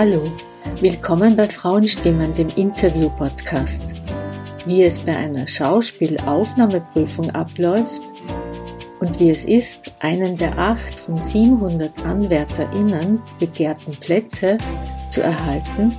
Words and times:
Hallo, 0.00 0.22
willkommen 0.80 1.34
bei 1.34 1.48
Frauenstimmen, 1.48 2.32
dem 2.32 2.46
Interview-Podcast. 2.54 3.82
Wie 4.64 4.84
es 4.84 5.00
bei 5.00 5.16
einer 5.16 5.48
Schauspielaufnahmeprüfung 5.48 7.30
abläuft 7.30 8.00
und 9.00 9.18
wie 9.18 9.30
es 9.30 9.44
ist, 9.44 9.92
einen 9.98 10.36
der 10.36 10.56
acht 10.56 11.00
von 11.00 11.20
700 11.20 12.06
AnwärterInnen 12.06 13.20
begehrten 13.40 13.90
Plätze 13.96 14.58
zu 15.10 15.20
erhalten, 15.20 15.92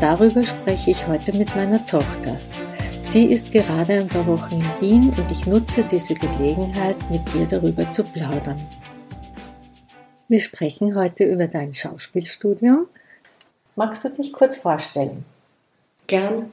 darüber 0.00 0.44
spreche 0.44 0.92
ich 0.92 1.08
heute 1.08 1.36
mit 1.36 1.56
meiner 1.56 1.84
Tochter. 1.86 2.38
Sie 3.04 3.24
ist 3.24 3.50
gerade 3.50 3.94
ein 3.94 4.06
paar 4.06 4.28
Wochen 4.28 4.60
in 4.60 4.80
Wien 4.80 5.08
und 5.16 5.28
ich 5.28 5.44
nutze 5.44 5.82
diese 5.82 6.14
Gelegenheit, 6.14 6.94
mit 7.10 7.22
ihr 7.34 7.46
darüber 7.48 7.92
zu 7.92 8.04
plaudern. 8.04 8.64
Wir 10.28 10.40
sprechen 10.40 10.94
heute 10.94 11.24
über 11.24 11.48
dein 11.48 11.74
Schauspielstudium. 11.74 12.86
Magst 13.78 14.04
du 14.04 14.08
dich 14.08 14.32
kurz 14.32 14.56
vorstellen? 14.56 15.24
Gern. 16.08 16.52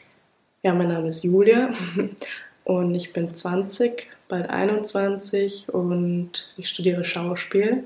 Ja, 0.62 0.76
mein 0.76 0.90
Name 0.90 1.08
ist 1.08 1.24
Julia 1.24 1.74
und 2.66 2.94
ich 2.94 3.14
bin 3.14 3.34
20, 3.34 4.08
bald 4.28 4.48
21 4.48 5.74
und 5.74 6.54
ich 6.56 6.70
studiere 6.70 7.04
Schauspiel. 7.04 7.84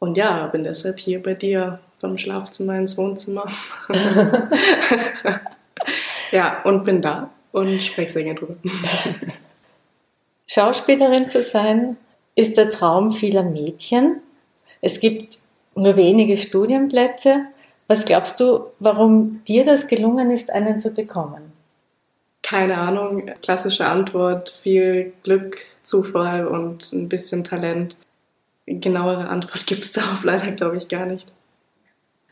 Und 0.00 0.16
ja, 0.16 0.48
bin 0.48 0.64
deshalb 0.64 0.98
hier 0.98 1.22
bei 1.22 1.34
dir 1.34 1.78
vom 2.00 2.18
Schlafzimmer 2.18 2.76
ins 2.76 2.98
Wohnzimmer. 2.98 3.46
ja, 6.32 6.60
und 6.64 6.82
bin 6.82 7.00
da 7.00 7.30
und 7.52 7.80
spreche 7.80 8.12
sehr 8.12 8.24
gerne 8.24 8.40
drüber. 8.40 8.56
Schauspielerin 10.48 11.28
zu 11.28 11.44
sein 11.44 11.96
ist 12.34 12.56
der 12.56 12.70
Traum 12.70 13.12
vieler 13.12 13.44
Mädchen. 13.44 14.16
Es 14.80 14.98
gibt 14.98 15.38
nur 15.76 15.94
wenige 15.94 16.36
Studienplätze. 16.36 17.46
Was 17.86 18.04
glaubst 18.04 18.40
du, 18.40 18.66
warum 18.78 19.42
dir 19.46 19.64
das 19.64 19.86
gelungen 19.86 20.30
ist, 20.30 20.50
einen 20.50 20.80
zu 20.80 20.94
bekommen? 20.94 21.52
Keine 22.42 22.78
Ahnung. 22.78 23.30
Klassische 23.42 23.86
Antwort: 23.86 24.50
viel 24.62 25.12
Glück, 25.22 25.58
Zufall 25.82 26.46
und 26.46 26.92
ein 26.92 27.08
bisschen 27.08 27.44
Talent. 27.44 27.96
Genauere 28.66 29.28
Antwort 29.28 29.66
gibt 29.66 29.84
es 29.84 29.92
darauf 29.92 30.24
leider, 30.24 30.52
glaube 30.52 30.76
ich, 30.76 30.88
gar 30.88 31.06
nicht. 31.06 31.32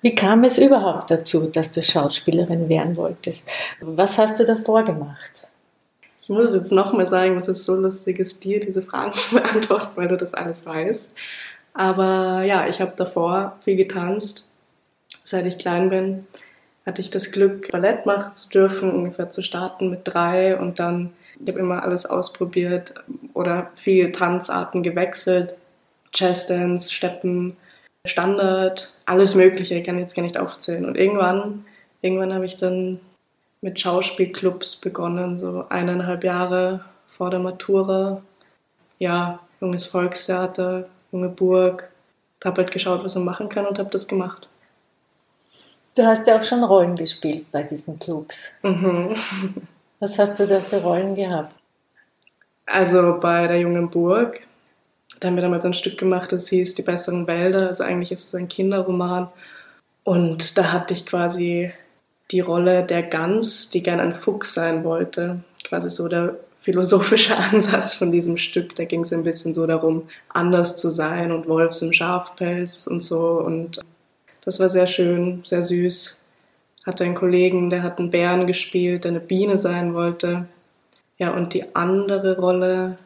Wie 0.01 0.15
kam 0.15 0.43
es 0.43 0.59
überhaupt 0.59 1.11
dazu, 1.11 1.47
dass 1.47 1.71
du 1.71 1.83
Schauspielerin 1.83 2.69
werden 2.69 2.97
wolltest? 2.97 3.49
Was 3.81 4.19
hast 4.19 4.41
du 4.41 4.45
davor 4.45 4.83
gemacht? 4.83 5.47
Ich 6.21 6.29
muss 6.29 6.55
jetzt 6.55 6.73
nochmal 6.73 7.09
sagen, 7.09 7.37
es 7.39 7.49
ist 7.49 7.65
so 7.65 7.75
lustig 7.75 8.19
ist, 8.19 8.43
dir 8.43 8.61
diese 8.61 8.83
Fragen 8.83 9.13
zu 9.19 9.37
beantworten, 9.37 9.91
weil 9.95 10.09
du 10.09 10.17
das 10.17 10.35
alles 10.35 10.67
weißt. 10.67 11.19
Aber 11.75 12.43
ja, 12.43 12.69
ich 12.69 12.81
habe 12.81 12.93
davor 12.97 13.59
viel 13.65 13.77
getanzt. 13.77 14.52
Seit 15.25 15.47
ich 15.47 15.59
klein 15.59 15.91
bin, 15.91 16.27
hatte 16.85 17.01
ich 17.01 17.11
das 17.11 17.33
Glück, 17.33 17.71
Ballett 17.71 18.07
machen 18.07 18.35
zu 18.35 18.49
dürfen, 18.51 18.91
ungefähr 18.93 19.31
zu 19.31 19.43
starten 19.43 19.91
mit 19.91 20.01
drei 20.05 20.59
und 20.59 20.79
dann, 20.79 21.13
ich 21.41 21.49
habe 21.49 21.61
immer 21.61 21.83
alles 21.83 22.07
ausprobiert 22.07 22.95
oder 23.35 23.71
viele 23.77 24.13
Tanzarten 24.13 24.83
gewechselt. 24.83 25.55
Jazzdance, 26.15 26.93
Steppen, 26.93 27.57
Standard, 28.05 28.93
alles 29.07 29.35
Mögliche, 29.35 29.77
ich 29.77 29.85
kann 29.85 29.99
jetzt 29.99 30.15
gar 30.15 30.23
nicht 30.23 30.37
aufzählen. 30.37 30.85
Und 30.85 30.97
irgendwann, 30.97 31.65
irgendwann 32.03 32.35
habe 32.35 32.45
ich 32.45 32.57
dann 32.57 33.01
mit 33.61 33.81
Schauspielclubs 33.81 34.81
begonnen, 34.81 35.39
so 35.39 35.65
eineinhalb 35.69 36.25
Jahre 36.25 36.85
vor 37.17 37.31
der 37.31 37.39
Matura. 37.39 38.23
Ja, 38.99 39.39
junges 39.61 39.87
Volkstheater, 39.87 40.89
junge 41.13 41.29
Burg. 41.29 41.89
Habe 42.45 42.63
halt 42.63 42.73
geschaut, 42.73 43.05
was 43.05 43.15
man 43.15 43.25
machen 43.25 43.49
kann 43.49 43.67
und 43.67 43.79
habe 43.79 43.91
das 43.91 44.09
gemacht. 44.09 44.49
Du 45.95 46.05
hast 46.05 46.27
ja 46.27 46.39
auch 46.41 46.45
schon 46.45 46.65
Rollen 46.65 46.95
gespielt 46.95 47.51
bei 47.53 47.63
diesen 47.63 47.99
Clubs. 47.99 48.45
Mhm. 48.63 49.15
Was 50.01 50.19
hast 50.19 50.41
du 50.41 50.47
da 50.47 50.61
für 50.61 50.83
Rollen 50.83 51.15
gehabt? 51.15 51.55
Also 52.67 53.19
bei 53.21 53.47
der 53.47 53.61
Jungen 53.61 53.91
Burg, 53.91 54.41
da 55.21 55.29
haben 55.29 55.37
wir 55.37 55.43
damals 55.43 55.65
ein 55.65 55.75
Stück 55.75 55.99
gemacht, 55.99 56.33
das 56.33 56.49
hieß 56.49 56.75
Die 56.75 56.83
besseren 56.83 57.27
Wälder. 57.27 57.67
Also 57.67 57.85
eigentlich 57.85 58.13
ist 58.13 58.29
es 58.29 58.35
ein 58.35 58.49
Kinderroman. 58.49 59.29
Und 60.05 60.57
da 60.59 60.73
hatte 60.73 60.95
ich 60.95 61.07
quasi 61.07 61.73
die 62.31 62.41
Rolle 62.41 62.85
der 62.85 63.03
Gans, 63.03 63.71
die 63.71 63.83
gern 63.83 64.01
ein 64.01 64.15
Fuchs 64.15 64.55
sein 64.55 64.85
wollte. 64.85 65.41
Quasi 65.65 65.91
so 65.91 66.09
der 66.09 66.37
philosophische 66.63 67.37
Ansatz 67.53 67.95
von 67.95 68.11
diesem 68.11 68.39
Stück. 68.39 68.75
Da 68.77 68.85
ging 68.85 69.03
es 69.03 69.13
ein 69.13 69.25
bisschen 69.25 69.53
so 69.53 69.67
darum, 69.67 70.09
anders 70.31 70.79
zu 70.79 70.91
sein 70.91 71.31
und 71.31 71.47
Wolfs 71.49 71.83
im 71.83 71.93
Schafpelz 71.93 72.87
und 72.87 73.03
so. 73.03 73.41
Und 73.41 73.81
das 74.45 74.61
war 74.61 74.69
sehr 74.69 74.87
schön, 74.87 75.43
sehr 75.45 75.63
süß. 75.63 76.25
Hatte 76.85 77.05
einen 77.05 77.15
Kollegen, 77.15 77.71
der 77.71 77.83
hat 77.83 77.99
einen 77.99 78.11
Bären 78.11 78.47
gespielt, 78.47 79.05
der 79.05 79.13
eine 79.13 79.21
Biene 79.21 79.57
sein 79.57 79.95
wollte. 79.95 80.47
Ja, 81.19 81.33
und 81.33 81.55
die 81.55 81.77
andere 81.77 82.39
Rolle, 82.39 82.99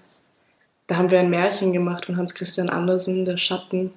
da 0.87 0.97
haben 0.97 1.11
wir 1.11 1.21
ein 1.21 1.31
Märchen 1.31 1.73
gemacht 1.73 2.07
von 2.07 2.17
Hans 2.17 2.35
Christian 2.35 2.71
Andersen, 2.71 3.25
Der 3.25 3.37
Schatten. 3.37 3.93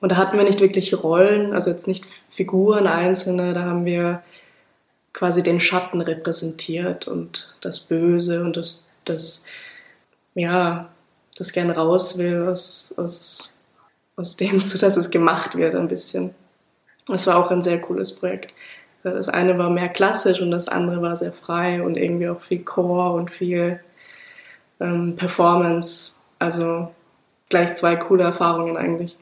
Und 0.00 0.12
da 0.12 0.16
hatten 0.16 0.36
wir 0.36 0.44
nicht 0.44 0.60
wirklich 0.60 1.02
Rollen, 1.02 1.52
also 1.52 1.70
jetzt 1.70 1.88
nicht 1.88 2.06
Figuren 2.30 2.86
einzelne, 2.86 3.54
da 3.54 3.62
haben 3.62 3.84
wir 3.84 4.22
quasi 5.12 5.42
den 5.42 5.60
Schatten 5.60 6.02
repräsentiert 6.02 7.08
und 7.08 7.54
das 7.62 7.80
Böse 7.80 8.42
und 8.44 8.56
das, 8.56 8.88
das 9.06 9.46
ja, 10.34 10.90
das 11.38 11.52
gern 11.52 11.70
raus 11.70 12.18
will 12.18 12.46
aus, 12.48 12.94
aus, 12.98 13.54
aus 14.16 14.36
dem, 14.36 14.64
zu 14.64 14.78
dass 14.78 14.96
es 14.96 15.10
gemacht 15.10 15.56
wird 15.56 15.74
ein 15.74 15.88
bisschen. 15.88 16.34
Das 17.06 17.26
war 17.26 17.36
auch 17.36 17.50
ein 17.50 17.62
sehr 17.62 17.80
cooles 17.80 18.18
Projekt. 18.18 18.52
Das 19.02 19.28
eine 19.28 19.56
war 19.58 19.70
mehr 19.70 19.88
klassisch 19.88 20.40
und 20.40 20.50
das 20.50 20.68
andere 20.68 21.00
war 21.00 21.16
sehr 21.16 21.32
frei 21.32 21.82
und 21.82 21.96
irgendwie 21.96 22.28
auch 22.28 22.40
viel 22.40 22.64
Chor 22.64 23.14
und 23.14 23.30
viel 23.30 23.80
ähm, 24.80 25.14
Performance. 25.16 26.16
Also 26.40 26.92
gleich 27.48 27.74
zwei 27.76 27.96
coole 27.96 28.24
Erfahrungen 28.24 28.76
eigentlich. 28.76 29.16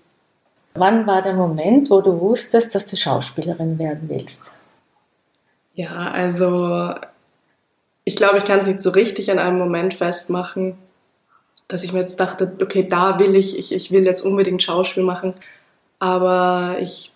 Wann 0.75 1.07
war 1.07 1.23
der 1.23 1.35
Moment, 1.35 1.91
wo 1.91 2.01
du 2.01 2.21
wusstest, 2.21 2.75
dass 2.75 2.87
du 2.87 2.97
Schauspielerin 2.97 3.79
werden 3.79 4.09
willst? 4.09 4.51
Ja, 5.75 6.11
also 6.11 6.95
ich 8.05 8.17
glaube, 8.17 8.39
ich 8.39 8.45
kann 8.45 8.61
es 8.61 8.67
nicht 8.67 8.81
so 8.81 8.91
richtig 8.91 9.31
an 9.31 9.39
einem 9.39 9.59
Moment 9.59 9.95
festmachen, 9.95 10.79
dass 11.69 11.85
ich 11.85 11.93
mir 11.93 12.01
jetzt 12.01 12.21
dachte, 12.21 12.57
okay, 12.61 12.87
da 12.87 13.19
will 13.19 13.35
ich, 13.37 13.59
ich, 13.59 13.73
ich 13.73 13.91
will 13.91 14.05
jetzt 14.05 14.23
unbedingt 14.23 14.63
Schauspiel 14.63 15.03
machen. 15.03 15.35
Aber 15.99 16.77
ich 16.81 17.14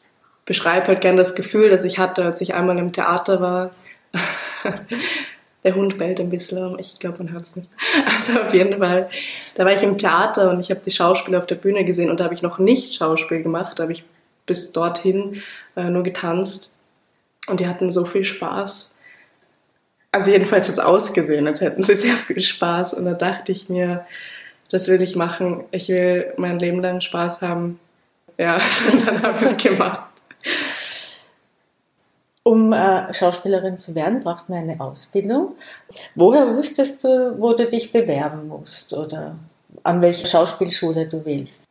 beschreibe 0.48 0.88
halt 0.88 1.02
gerne 1.02 1.18
das 1.18 1.34
Gefühl, 1.34 1.68
das 1.68 1.84
ich 1.84 1.98
hatte, 1.98 2.24
als 2.24 2.40
ich 2.40 2.54
einmal 2.54 2.78
im 2.78 2.92
Theater 2.92 3.40
war. 3.40 3.70
Der 5.64 5.74
Hund 5.74 5.98
bellt 5.98 6.20
ein 6.20 6.30
bisschen, 6.30 6.78
ich 6.78 6.98
glaube, 6.98 7.18
man 7.18 7.32
hört 7.32 7.42
es 7.42 7.54
nicht. 7.54 7.68
Also 8.06 8.40
auf 8.40 8.54
jeden 8.54 8.78
Fall, 8.78 9.10
da 9.56 9.64
war 9.66 9.72
ich 9.72 9.82
im 9.82 9.98
Theater 9.98 10.50
und 10.50 10.60
ich 10.60 10.70
habe 10.70 10.80
die 10.84 10.90
Schauspieler 10.90 11.38
auf 11.38 11.46
der 11.46 11.56
Bühne 11.56 11.84
gesehen 11.84 12.10
und 12.10 12.18
da 12.18 12.24
habe 12.24 12.34
ich 12.34 12.42
noch 12.42 12.58
nicht 12.58 12.94
Schauspiel 12.94 13.42
gemacht, 13.42 13.78
da 13.78 13.82
habe 13.82 13.92
ich 13.92 14.04
bis 14.46 14.72
dorthin 14.72 15.42
äh, 15.76 15.90
nur 15.90 16.02
getanzt 16.02 16.76
und 17.48 17.60
die 17.60 17.66
hatten 17.66 17.90
so 17.90 18.06
viel 18.06 18.24
Spaß. 18.24 18.98
Also 20.10 20.30
jedenfalls 20.30 20.68
jetzt 20.68 20.80
ausgesehen, 20.80 21.46
als 21.46 21.60
hätten 21.60 21.82
sie 21.82 21.94
sehr 21.96 22.16
viel 22.16 22.40
Spaß. 22.40 22.94
Und 22.94 23.04
da 23.04 23.12
dachte 23.12 23.52
ich 23.52 23.68
mir, 23.68 24.06
das 24.70 24.88
will 24.88 25.02
ich 25.02 25.14
machen. 25.14 25.64
Ich 25.72 25.90
will 25.90 26.32
mein 26.38 26.58
Leben 26.58 26.80
lang 26.80 27.02
Spaß 27.02 27.42
haben. 27.42 27.78
Ja, 28.38 28.60
und 28.92 29.06
dann 29.06 29.22
habe 29.22 29.38
ich 29.38 29.44
es 29.44 29.56
gemacht. 29.58 30.07
Um 32.44 32.72
äh, 32.72 33.12
Schauspielerin 33.12 33.78
zu 33.78 33.94
werden, 33.94 34.20
braucht 34.20 34.48
man 34.48 34.58
eine 34.60 34.80
Ausbildung. 34.80 35.56
Woher 36.14 36.54
wusstest 36.56 37.04
du, 37.04 37.34
wo 37.38 37.52
du 37.52 37.66
dich 37.66 37.92
bewerben 37.92 38.48
musst 38.48 38.94
oder 38.94 39.36
an 39.82 40.00
welche 40.00 40.26
Schauspielschule 40.26 41.06
du 41.06 41.24
willst? 41.24 41.64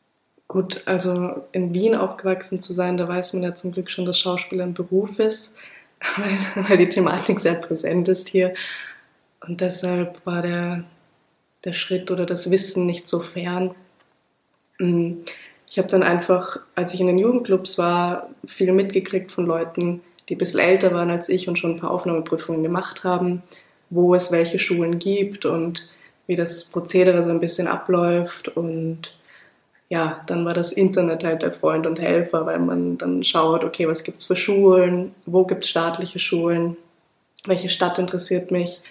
Gut, 0.47 0.83
also 0.85 1.44
in 1.52 1.73
Wien 1.73 1.96
aufgewachsen 1.96 2.61
zu 2.61 2.72
sein, 2.73 2.96
da 2.97 3.08
weiß 3.08 3.34
man 3.34 3.43
ja 3.43 3.53
zum 3.53 3.73
Glück 3.73 3.91
schon, 3.91 4.05
dass 4.05 4.19
Schauspiel 4.19 4.61
ein 4.61 4.73
Beruf 4.73 5.19
ist, 5.19 5.59
weil, 6.17 6.37
weil 6.67 6.78
die 6.78 6.90
Thematik 6.90 7.40
sehr 7.40 7.55
präsent 7.55 8.08
ist 8.08 8.29
hier. 8.29 8.53
Und 9.46 9.61
deshalb 9.61 10.25
war 10.25 10.41
der, 10.41 10.84
der 11.66 11.73
Schritt 11.73 12.11
oder 12.11 12.25
das 12.25 12.49
Wissen 12.49 12.85
nicht 12.85 13.08
so 13.08 13.20
fern. 13.20 13.75
Mm, 14.79 15.23
ich 15.70 15.78
habe 15.78 15.90
dann 15.90 16.03
einfach, 16.03 16.59
als 16.75 16.93
ich 16.93 17.02
in 17.02 17.08
den 17.08 17.17
Jugendclubs 17.17 17.78
war, 17.78 18.29
viel 18.47 18.72
mitgekriegt 18.72 19.31
von 19.31 19.46
Leuten, 19.46 20.02
die 20.29 20.35
ein 20.35 20.38
bisschen 20.38 20.59
älter 20.59 20.94
waren 20.94 21.09
als 21.09 21.29
ich 21.29 21.47
und 21.47 21.58
schon 21.58 21.72
ein 21.76 21.79
paar 21.79 21.91
Aufnahmeprüfungen 21.91 22.64
gemacht 22.64 23.03
haben, 23.03 23.44
wo 23.90 24.16
es 24.16 24.32
welche 24.32 24.59
Schulen 24.59 25.00
gibt 25.00 25.46
und 25.46 25.90
wie 26.28 26.35
das 26.35 26.66
Prozedere 26.72 27.24
so 27.24 27.29
ein 27.29 27.40
bisschen 27.40 27.68
abläuft. 27.68 28.50
Und 28.50 29.18
ja, 29.90 30.22
dann 30.28 30.46
war 30.46 30.53
das 30.53 30.74
Internet 30.74 31.24
halt 31.24 31.41
der 31.41 31.53
Freund 31.53 31.88
und 31.88 32.00
Helfer, 32.00 32.46
weil 32.46 32.59
man 32.59 32.97
dann 32.97 33.24
schaut, 33.24 33.64
okay, 33.64 33.88
was 33.88 34.03
gibt 34.03 34.18
es 34.18 34.26
für 34.26 34.35
Schulen, 34.35 35.16
wo 35.26 35.46
gibt 35.46 35.64
es 35.64 35.70
staatliche 35.70 36.20
Schulen, 36.20 36.76
welche 37.46 37.70
Stadt 37.70 37.97
interessiert 37.97 38.52
mich 38.52 38.82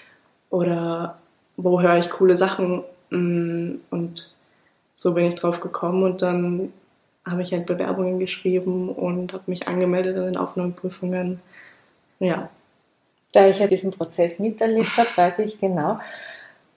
oder 0.48 1.18
wo 1.58 1.80
höre 1.80 1.98
ich 1.98 2.10
coole 2.10 2.36
Sachen 2.36 2.82
mm, 3.10 3.76
und 3.90 4.30
so 4.94 5.12
bin 5.12 5.26
ich 5.26 5.34
drauf 5.34 5.60
gekommen 5.60 6.02
und 6.02 6.22
dann 6.22 6.72
habe 7.28 7.42
ich 7.42 7.52
halt 7.52 7.66
Bewerbungen 7.66 8.18
geschrieben 8.18 8.88
und 8.88 9.32
habe 9.32 9.44
mich 9.46 9.66
angemeldet 9.66 10.16
an 10.16 10.26
den 10.26 10.36
Aufnahmeprüfungen. 10.36 11.40
Ja. 12.20 12.48
Da 13.32 13.48
ich 13.48 13.58
ja 13.58 13.66
diesen 13.66 13.90
Prozess 13.90 14.38
miterlebt 14.38 14.96
habe, 14.96 15.08
weiß 15.14 15.40
ich 15.40 15.60
genau, 15.60 15.98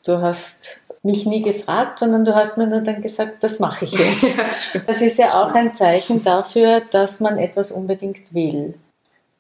du 0.06 0.20
hast 0.22 0.82
mich 1.04 1.26
nie 1.26 1.44
gefragt, 1.44 2.00
sondern 2.00 2.26
du 2.26 2.36
hast 2.36 2.58
mir 2.58 2.68
nur 2.68 2.82
dann 2.82 3.02
gesagt, 3.02 3.44
das 3.44 3.60
mache 3.60 3.86
ich 3.86 3.92
jetzt. 3.92 4.82
das 4.88 5.02
ist 5.02 5.18
ja 5.18 5.42
auch 5.42 5.54
ein 5.54 5.74
Zeichen 5.74 6.24
dafür, 6.24 6.82
dass 6.82 7.20
man 7.20 7.38
etwas 7.38 7.72
unbedingt 7.72 8.34
will. 8.34 8.74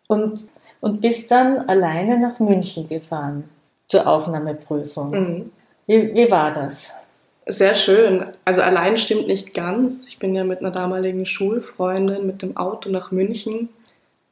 Und, 0.07 0.47
und 0.79 1.01
bist 1.01 1.29
dann 1.31 1.67
alleine 1.67 2.19
nach 2.19 2.39
München 2.39 2.87
gefahren 2.87 3.49
zur 3.87 4.07
Aufnahmeprüfung. 4.07 5.09
Mhm. 5.11 5.51
Wie, 5.87 6.13
wie 6.13 6.31
war 6.31 6.53
das? 6.53 6.93
Sehr 7.51 7.73
schön. 7.73 8.27
Also 8.45 8.61
allein 8.61 8.99
stimmt 8.99 9.25
nicht 9.25 9.55
ganz. 9.55 10.07
Ich 10.07 10.19
bin 10.19 10.35
ja 10.35 10.43
mit 10.43 10.59
einer 10.59 10.69
damaligen 10.69 11.25
Schulfreundin 11.25 12.27
mit 12.27 12.43
dem 12.43 12.55
Auto 12.55 12.91
nach 12.91 13.09
München, 13.09 13.69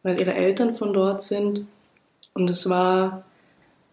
weil 0.04 0.19
ihre 0.19 0.36
Eltern 0.36 0.75
von 0.75 0.94
dort 0.94 1.24
sind. 1.24 1.66
Und 2.36 2.48
es 2.48 2.69
war, 2.69 3.25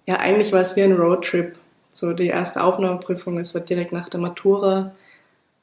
ja, 0.04 0.16
eigentlich 0.16 0.52
war 0.52 0.60
es 0.60 0.76
wie 0.76 0.82
ein 0.82 0.92
Roadtrip. 0.92 1.56
So 1.90 2.12
die 2.12 2.26
erste 2.26 2.62
Aufnahmeprüfung, 2.62 3.38
es 3.38 3.54
war 3.54 3.62
direkt 3.62 3.92
nach 3.92 4.10
der 4.10 4.20
Matura, 4.20 4.94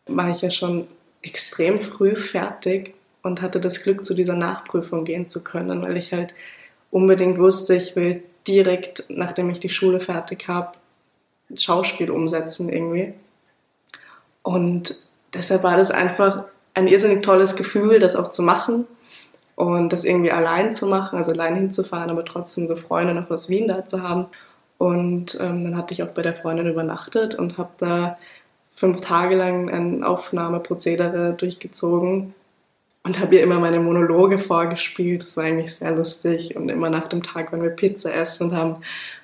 war 0.08 0.32
ich 0.32 0.42
ja 0.42 0.50
schon 0.50 0.88
extrem 1.22 1.82
früh 1.82 2.16
fertig 2.16 2.96
und 3.22 3.44
hatte 3.44 3.60
das 3.60 3.84
Glück, 3.84 4.04
zu 4.04 4.16
dieser 4.16 4.36
Nachprüfung 4.36 5.06
gehen 5.06 5.28
zu 5.28 5.44
können, 5.44 5.84
weil 5.84 5.98
ich 5.98 6.14
halt 6.14 6.34
unbedingt 6.90 7.38
wusste, 7.38 7.76
ich 7.76 7.96
will 7.96 8.24
direkt, 8.48 9.04
nachdem 9.10 9.52
ich 9.52 9.60
die 9.60 9.70
Schule 9.70 10.00
fertig 10.00 10.48
habe, 10.48 10.72
Schauspiel 11.56 12.10
umsetzen 12.10 12.70
irgendwie. 12.70 13.14
Und 14.52 14.96
deshalb 15.34 15.64
war 15.64 15.78
das 15.78 15.92
einfach 15.92 16.44
ein 16.74 16.88
irrsinnig 16.88 17.24
tolles 17.24 17.56
Gefühl, 17.56 18.00
das 18.00 18.16
auch 18.16 18.30
zu 18.30 18.44
machen 18.44 18.86
und 19.56 19.94
das 19.94 20.04
irgendwie 20.04 20.32
allein 20.32 20.74
zu 20.74 20.88
machen, 20.88 21.18
also 21.18 21.32
allein 21.32 21.56
hinzufahren, 21.56 22.10
aber 22.10 22.26
trotzdem 22.26 22.68
so 22.68 22.76
Freunde 22.76 23.14
noch 23.14 23.30
aus 23.30 23.50
Wien 23.50 23.68
da 23.68 23.86
zu 23.86 24.04
haben. 24.04 24.26
Und 24.78 25.38
ähm, 25.40 25.64
dann 25.64 25.78
hatte 25.78 25.94
ich 25.94 26.04
auch 26.04 26.10
bei 26.10 26.22
der 26.22 26.34
Freundin 26.34 26.68
übernachtet 26.68 27.36
und 27.36 27.58
habe 27.58 27.70
da 27.78 28.18
fünf 28.76 29.02
Tage 29.02 29.36
lang 29.36 29.70
ein 29.70 30.04
Aufnahmeprozedere 30.04 31.34
durchgezogen 31.34 32.34
und 33.04 33.20
habe 33.20 33.36
ihr 33.36 33.44
immer 33.44 33.60
meine 33.60 33.80
Monologe 33.80 34.40
vorgespielt. 34.40 35.22
Das 35.22 35.38
war 35.38 35.44
eigentlich 35.44 35.76
sehr 35.76 35.96
lustig. 35.96 36.56
Und 36.56 36.70
immer 36.70 36.90
nach 36.90 37.08
dem 37.08 37.24
Tag, 37.24 37.52
wenn 37.52 37.62
wir 37.62 37.70
Pizza 37.70 38.14
essen 38.14 38.50
und 38.50 38.56
haben 38.56 38.78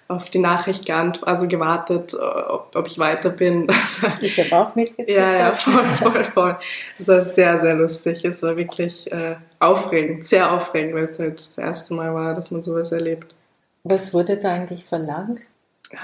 auf 0.07 0.29
die 0.29 0.39
Nachricht 0.39 0.85
geantwortet, 0.85 1.27
also 1.27 1.47
gewartet, 1.47 2.13
äh, 2.13 2.17
ob, 2.17 2.75
ob 2.75 2.87
ich 2.87 2.97
weiter 2.97 3.29
bin. 3.29 3.67
ich 4.21 4.39
habe 4.39 4.55
auch 4.55 4.75
mitgezählt. 4.75 5.09
Ja, 5.09 5.33
ja, 5.33 5.53
voll, 5.53 5.83
voll, 6.01 6.23
voll. 6.25 6.57
Das 6.97 7.07
war 7.07 7.23
sehr, 7.23 7.59
sehr 7.59 7.75
lustig. 7.75 8.23
Es 8.23 8.41
war 8.41 8.55
wirklich 8.55 9.11
äh, 9.11 9.35
aufregend, 9.59 10.25
sehr 10.25 10.51
aufregend, 10.51 10.95
weil 10.95 11.05
es 11.05 11.19
halt 11.19 11.47
das 11.47 11.57
erste 11.57 11.93
Mal 11.93 12.13
war, 12.13 12.33
dass 12.33 12.51
man 12.51 12.63
sowas 12.63 12.91
erlebt. 12.91 13.33
Was 13.83 14.13
wurde 14.13 14.37
da 14.37 14.53
eigentlich 14.53 14.85
verlangt? 14.85 15.41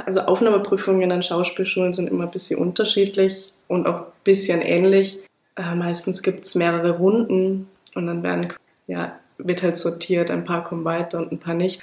Also 0.05 0.21
Aufnahmeprüfungen 0.21 1.11
an 1.11 1.23
Schauspielschulen 1.23 1.93
sind 1.93 2.09
immer 2.09 2.25
ein 2.25 2.31
bisschen 2.31 2.59
unterschiedlich 2.59 3.53
und 3.67 3.87
auch 3.87 3.99
ein 3.99 4.11
bisschen 4.23 4.61
ähnlich. 4.61 5.19
Äh, 5.55 5.75
meistens 5.75 6.23
gibt 6.23 6.45
es 6.45 6.55
mehrere 6.55 6.97
Runden 6.97 7.69
und 7.95 8.07
dann 8.07 8.23
werden, 8.23 8.53
ja, 8.87 9.17
wird 9.37 9.63
halt 9.63 9.77
sortiert, 9.77 10.29
ein 10.29 10.45
paar 10.45 10.63
kommen 10.63 10.85
weiter 10.85 11.19
und 11.19 11.31
ein 11.31 11.39
paar 11.39 11.53
nicht. 11.53 11.81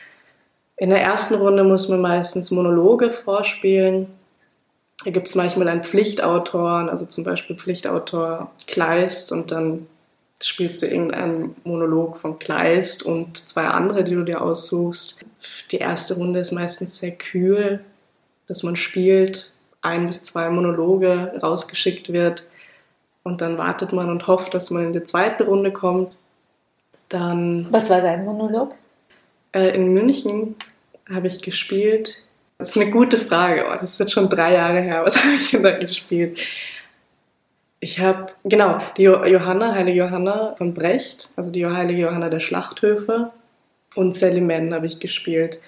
In 0.80 0.88
der 0.88 1.02
ersten 1.02 1.34
Runde 1.34 1.62
muss 1.62 1.90
man 1.90 2.00
meistens 2.00 2.50
Monologe 2.50 3.10
vorspielen. 3.10 4.06
Da 5.04 5.10
gibt 5.10 5.28
es 5.28 5.34
manchmal 5.34 5.68
einen 5.68 5.84
Pflichtautor, 5.84 6.88
also 6.88 7.04
zum 7.04 7.22
Beispiel 7.22 7.54
Pflichtautor 7.54 8.50
Kleist 8.66 9.30
und 9.30 9.50
dann 9.50 9.86
spielst 10.42 10.80
du 10.80 10.86
irgendeinen 10.86 11.54
Monolog 11.64 12.16
von 12.16 12.38
Kleist 12.38 13.02
und 13.02 13.36
zwei 13.36 13.66
andere, 13.66 14.04
die 14.04 14.14
du 14.14 14.24
dir 14.24 14.40
aussuchst. 14.40 15.22
Die 15.70 15.76
erste 15.76 16.14
Runde 16.14 16.40
ist 16.40 16.52
meistens 16.52 16.98
sehr 16.98 17.12
kühl, 17.12 17.84
dass 18.46 18.62
man 18.62 18.76
spielt, 18.76 19.52
ein 19.82 20.06
bis 20.06 20.24
zwei 20.24 20.48
Monologe 20.48 21.38
rausgeschickt 21.42 22.10
wird 22.10 22.46
und 23.22 23.42
dann 23.42 23.58
wartet 23.58 23.92
man 23.92 24.08
und 24.08 24.26
hofft, 24.26 24.54
dass 24.54 24.70
man 24.70 24.86
in 24.86 24.92
die 24.94 25.04
zweite 25.04 25.44
Runde 25.44 25.72
kommt. 25.72 26.14
Dann. 27.10 27.70
Was 27.70 27.90
war 27.90 28.00
dein 28.00 28.24
Monolog? 28.24 28.74
Äh, 29.52 29.74
in 29.74 29.92
München 29.92 30.56
habe 31.12 31.26
ich 31.26 31.42
gespielt. 31.42 32.16
Das 32.58 32.70
ist 32.70 32.82
eine 32.82 32.90
gute 32.90 33.18
Frage. 33.18 33.66
Oh, 33.68 33.74
das 33.74 33.92
ist 33.94 34.00
jetzt 34.00 34.12
schon 34.12 34.28
drei 34.28 34.54
Jahre 34.54 34.80
her. 34.80 35.04
Was 35.04 35.16
habe 35.24 35.34
ich 35.34 35.50
denn 35.50 35.62
da 35.62 35.78
gespielt? 35.78 36.38
Ich 37.80 38.00
habe, 38.00 38.26
genau, 38.44 38.80
die 38.96 39.04
Johanna, 39.04 39.74
Heilige 39.74 40.00
Johanna 40.00 40.54
von 40.56 40.74
Brecht, 40.74 41.30
also 41.36 41.50
die 41.50 41.64
Heilige 41.64 42.02
Johanna 42.02 42.28
der 42.28 42.40
Schlachthöfe 42.40 43.30
und 43.94 44.14
Sally 44.14 44.42
Mann 44.42 44.74
habe 44.74 44.86
ich 44.86 45.00
gespielt. 45.00 45.60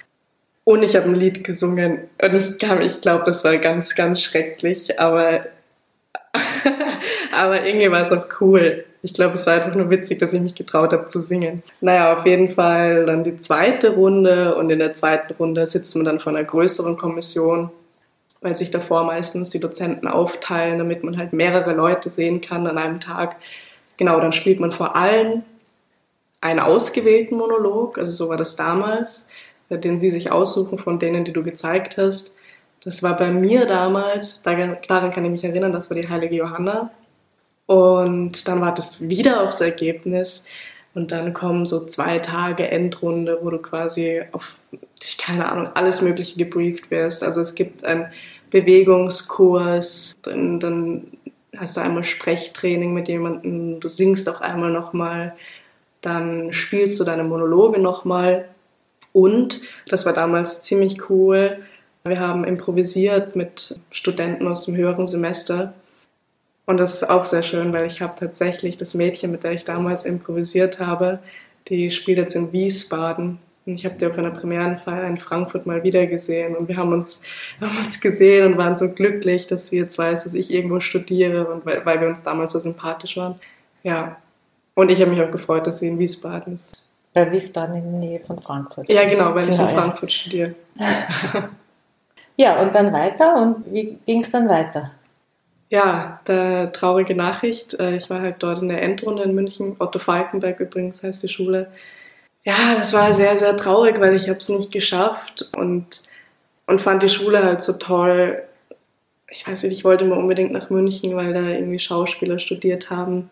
Und 0.64 0.82
ich 0.82 0.94
habe 0.94 1.06
ein 1.06 1.14
Lied 1.14 1.42
gesungen 1.42 2.10
und 2.20 2.34
ich, 2.34 2.62
ich 2.62 3.00
glaube, 3.00 3.24
das 3.24 3.44
war 3.44 3.56
ganz, 3.56 3.94
ganz 3.94 4.20
schrecklich, 4.20 5.00
aber 5.00 5.46
Aber 7.32 7.64
irgendwie 7.64 7.90
war 7.90 8.04
es 8.04 8.12
auch 8.12 8.26
cool. 8.40 8.84
Ich 9.04 9.14
glaube, 9.14 9.34
es 9.34 9.46
war 9.46 9.54
einfach 9.54 9.74
nur 9.74 9.90
witzig, 9.90 10.20
dass 10.20 10.32
ich 10.32 10.40
mich 10.40 10.54
getraut 10.54 10.92
habe 10.92 11.08
zu 11.08 11.20
singen. 11.20 11.64
Naja, 11.80 12.16
auf 12.16 12.24
jeden 12.24 12.50
Fall 12.50 13.04
dann 13.04 13.24
die 13.24 13.36
zweite 13.36 13.90
Runde 13.90 14.54
und 14.54 14.70
in 14.70 14.78
der 14.78 14.94
zweiten 14.94 15.34
Runde 15.34 15.66
sitzt 15.66 15.96
man 15.96 16.04
dann 16.04 16.20
vor 16.20 16.30
einer 16.30 16.44
größeren 16.44 16.96
Kommission, 16.96 17.70
weil 18.40 18.56
sich 18.56 18.70
davor 18.70 19.02
meistens 19.04 19.50
die 19.50 19.58
Dozenten 19.58 20.06
aufteilen, 20.06 20.78
damit 20.78 21.02
man 21.02 21.18
halt 21.18 21.32
mehrere 21.32 21.74
Leute 21.74 22.10
sehen 22.10 22.40
kann 22.40 22.66
an 22.68 22.78
einem 22.78 23.00
Tag. 23.00 23.36
Genau, 23.96 24.20
dann 24.20 24.32
spielt 24.32 24.60
man 24.60 24.70
vor 24.70 24.94
allem 24.94 25.42
einen 26.40 26.60
ausgewählten 26.60 27.36
Monolog, 27.36 27.98
also 27.98 28.12
so 28.12 28.28
war 28.28 28.36
das 28.36 28.54
damals, 28.54 29.30
den 29.68 29.98
sie 29.98 30.10
sich 30.10 30.30
aussuchen 30.30 30.78
von 30.78 30.98
denen, 30.98 31.24
die 31.24 31.32
du 31.32 31.42
gezeigt 31.42 31.98
hast. 31.98 32.38
Das 32.84 33.02
war 33.02 33.16
bei 33.16 33.30
mir 33.30 33.66
damals, 33.66 34.42
daran 34.42 35.10
kann 35.12 35.24
ich 35.24 35.30
mich 35.30 35.44
erinnern, 35.44 35.72
das 35.72 35.90
war 35.90 35.96
die 35.96 36.08
heilige 36.08 36.36
Johanna. 36.36 36.90
Und 37.72 38.48
dann 38.48 38.60
wartest 38.60 39.00
du 39.00 39.08
wieder 39.08 39.42
aufs 39.42 39.62
Ergebnis 39.62 40.46
und 40.92 41.10
dann 41.10 41.32
kommen 41.32 41.64
so 41.64 41.86
zwei 41.86 42.18
Tage 42.18 42.70
Endrunde, 42.70 43.38
wo 43.40 43.48
du 43.48 43.56
quasi 43.56 44.20
auf, 44.32 44.56
keine 45.16 45.50
Ahnung, 45.50 45.70
alles 45.72 46.02
Mögliche 46.02 46.36
gebrieft 46.36 46.90
wirst. 46.90 47.24
Also 47.24 47.40
es 47.40 47.54
gibt 47.54 47.82
einen 47.82 48.08
Bewegungskurs, 48.50 50.12
dann, 50.20 50.60
dann 50.60 51.06
hast 51.56 51.78
du 51.78 51.80
einmal 51.80 52.04
Sprechtraining 52.04 52.92
mit 52.92 53.08
jemandem, 53.08 53.80
du 53.80 53.88
singst 53.88 54.28
auch 54.28 54.42
einmal 54.42 54.70
nochmal, 54.70 55.32
dann 56.02 56.52
spielst 56.52 57.00
du 57.00 57.04
deine 57.04 57.24
Monologe 57.24 57.80
nochmal. 57.80 58.50
Und, 59.14 59.62
das 59.88 60.04
war 60.04 60.12
damals 60.12 60.60
ziemlich 60.60 61.08
cool, 61.08 61.56
wir 62.04 62.20
haben 62.20 62.44
improvisiert 62.44 63.34
mit 63.34 63.80
Studenten 63.92 64.46
aus 64.46 64.66
dem 64.66 64.76
höheren 64.76 65.06
Semester. 65.06 65.72
Und 66.64 66.78
das 66.78 66.94
ist 66.94 67.08
auch 67.08 67.24
sehr 67.24 67.42
schön, 67.42 67.72
weil 67.72 67.86
ich 67.86 68.00
habe 68.00 68.14
tatsächlich 68.18 68.76
das 68.76 68.94
Mädchen, 68.94 69.32
mit 69.32 69.44
der 69.44 69.52
ich 69.52 69.64
damals 69.64 70.04
improvisiert 70.04 70.78
habe, 70.78 71.18
die 71.68 71.90
spielt 71.90 72.18
jetzt 72.18 72.36
in 72.36 72.52
Wiesbaden. 72.52 73.38
Und 73.64 73.74
ich 73.74 73.84
habe 73.84 73.96
die 73.96 74.06
auf 74.06 74.18
einer 74.18 74.30
Premierenfeier 74.30 75.06
in 75.06 75.18
Frankfurt 75.18 75.66
mal 75.66 75.82
wieder 75.82 76.06
gesehen. 76.06 76.56
Und 76.56 76.68
wir 76.68 76.76
haben 76.76 76.92
uns, 76.92 77.22
haben 77.60 77.76
uns 77.78 78.00
gesehen 78.00 78.46
und 78.46 78.58
waren 78.58 78.76
so 78.76 78.90
glücklich, 78.90 79.46
dass 79.46 79.68
sie 79.68 79.78
jetzt 79.78 79.98
weiß, 79.98 80.24
dass 80.24 80.34
ich 80.34 80.52
irgendwo 80.52 80.80
studiere 80.80 81.46
und 81.46 81.64
weil, 81.66 81.84
weil 81.84 82.00
wir 82.00 82.08
uns 82.08 82.22
damals 82.22 82.52
so 82.52 82.58
sympathisch 82.58 83.16
waren. 83.16 83.36
Ja. 83.82 84.16
Und 84.74 84.90
ich 84.90 85.00
habe 85.00 85.10
mich 85.10 85.20
auch 85.20 85.30
gefreut, 85.30 85.66
dass 85.66 85.80
sie 85.80 85.88
in 85.88 85.98
Wiesbaden 85.98 86.54
ist. 86.54 86.82
Bei 87.12 87.30
Wiesbaden 87.30 87.76
in 87.76 87.90
der 87.90 88.00
Nähe 88.00 88.20
von 88.20 88.40
Frankfurt. 88.40 88.90
Ja, 88.90 89.06
genau, 89.08 89.34
weil 89.34 89.44
genau, 89.44 89.54
ich 89.54 89.60
in 89.60 89.66
genau, 89.66 89.80
Frankfurt 89.80 90.10
ja. 90.10 90.18
studiere. 90.18 90.54
Ja, 92.36 92.60
und 92.60 92.74
dann 92.74 92.92
weiter. 92.92 93.40
Und 93.40 93.72
wie 93.72 93.98
ging 94.06 94.22
es 94.22 94.30
dann 94.30 94.48
weiter? 94.48 94.90
Ja, 95.72 96.20
der 96.26 96.70
traurige 96.72 97.14
Nachricht. 97.14 97.80
Äh, 97.80 97.96
ich 97.96 98.10
war 98.10 98.20
halt 98.20 98.42
dort 98.42 98.60
in 98.60 98.68
der 98.68 98.82
Endrunde 98.82 99.22
in 99.22 99.34
München. 99.34 99.76
Otto 99.78 99.98
Falkenberg 99.98 100.60
übrigens 100.60 101.02
heißt 101.02 101.22
die 101.22 101.30
Schule. 101.30 101.72
Ja, 102.44 102.74
das 102.76 102.92
war 102.92 103.14
sehr, 103.14 103.38
sehr 103.38 103.56
traurig, 103.56 103.98
weil 103.98 104.14
ich 104.14 104.28
habe 104.28 104.38
es 104.38 104.50
nicht 104.50 104.70
geschafft 104.70 105.48
und, 105.56 106.02
und 106.66 106.80
fand 106.82 107.02
die 107.02 107.08
Schule 107.08 107.42
halt 107.42 107.62
so 107.62 107.78
toll. 107.78 108.42
Ich 109.30 109.46
weiß 109.48 109.62
nicht, 109.62 109.72
ich 109.72 109.84
wollte 109.84 110.04
immer 110.04 110.18
unbedingt 110.18 110.52
nach 110.52 110.68
München, 110.68 111.16
weil 111.16 111.32
da 111.32 111.40
irgendwie 111.40 111.78
Schauspieler 111.78 112.38
studiert 112.38 112.90
haben, 112.90 113.30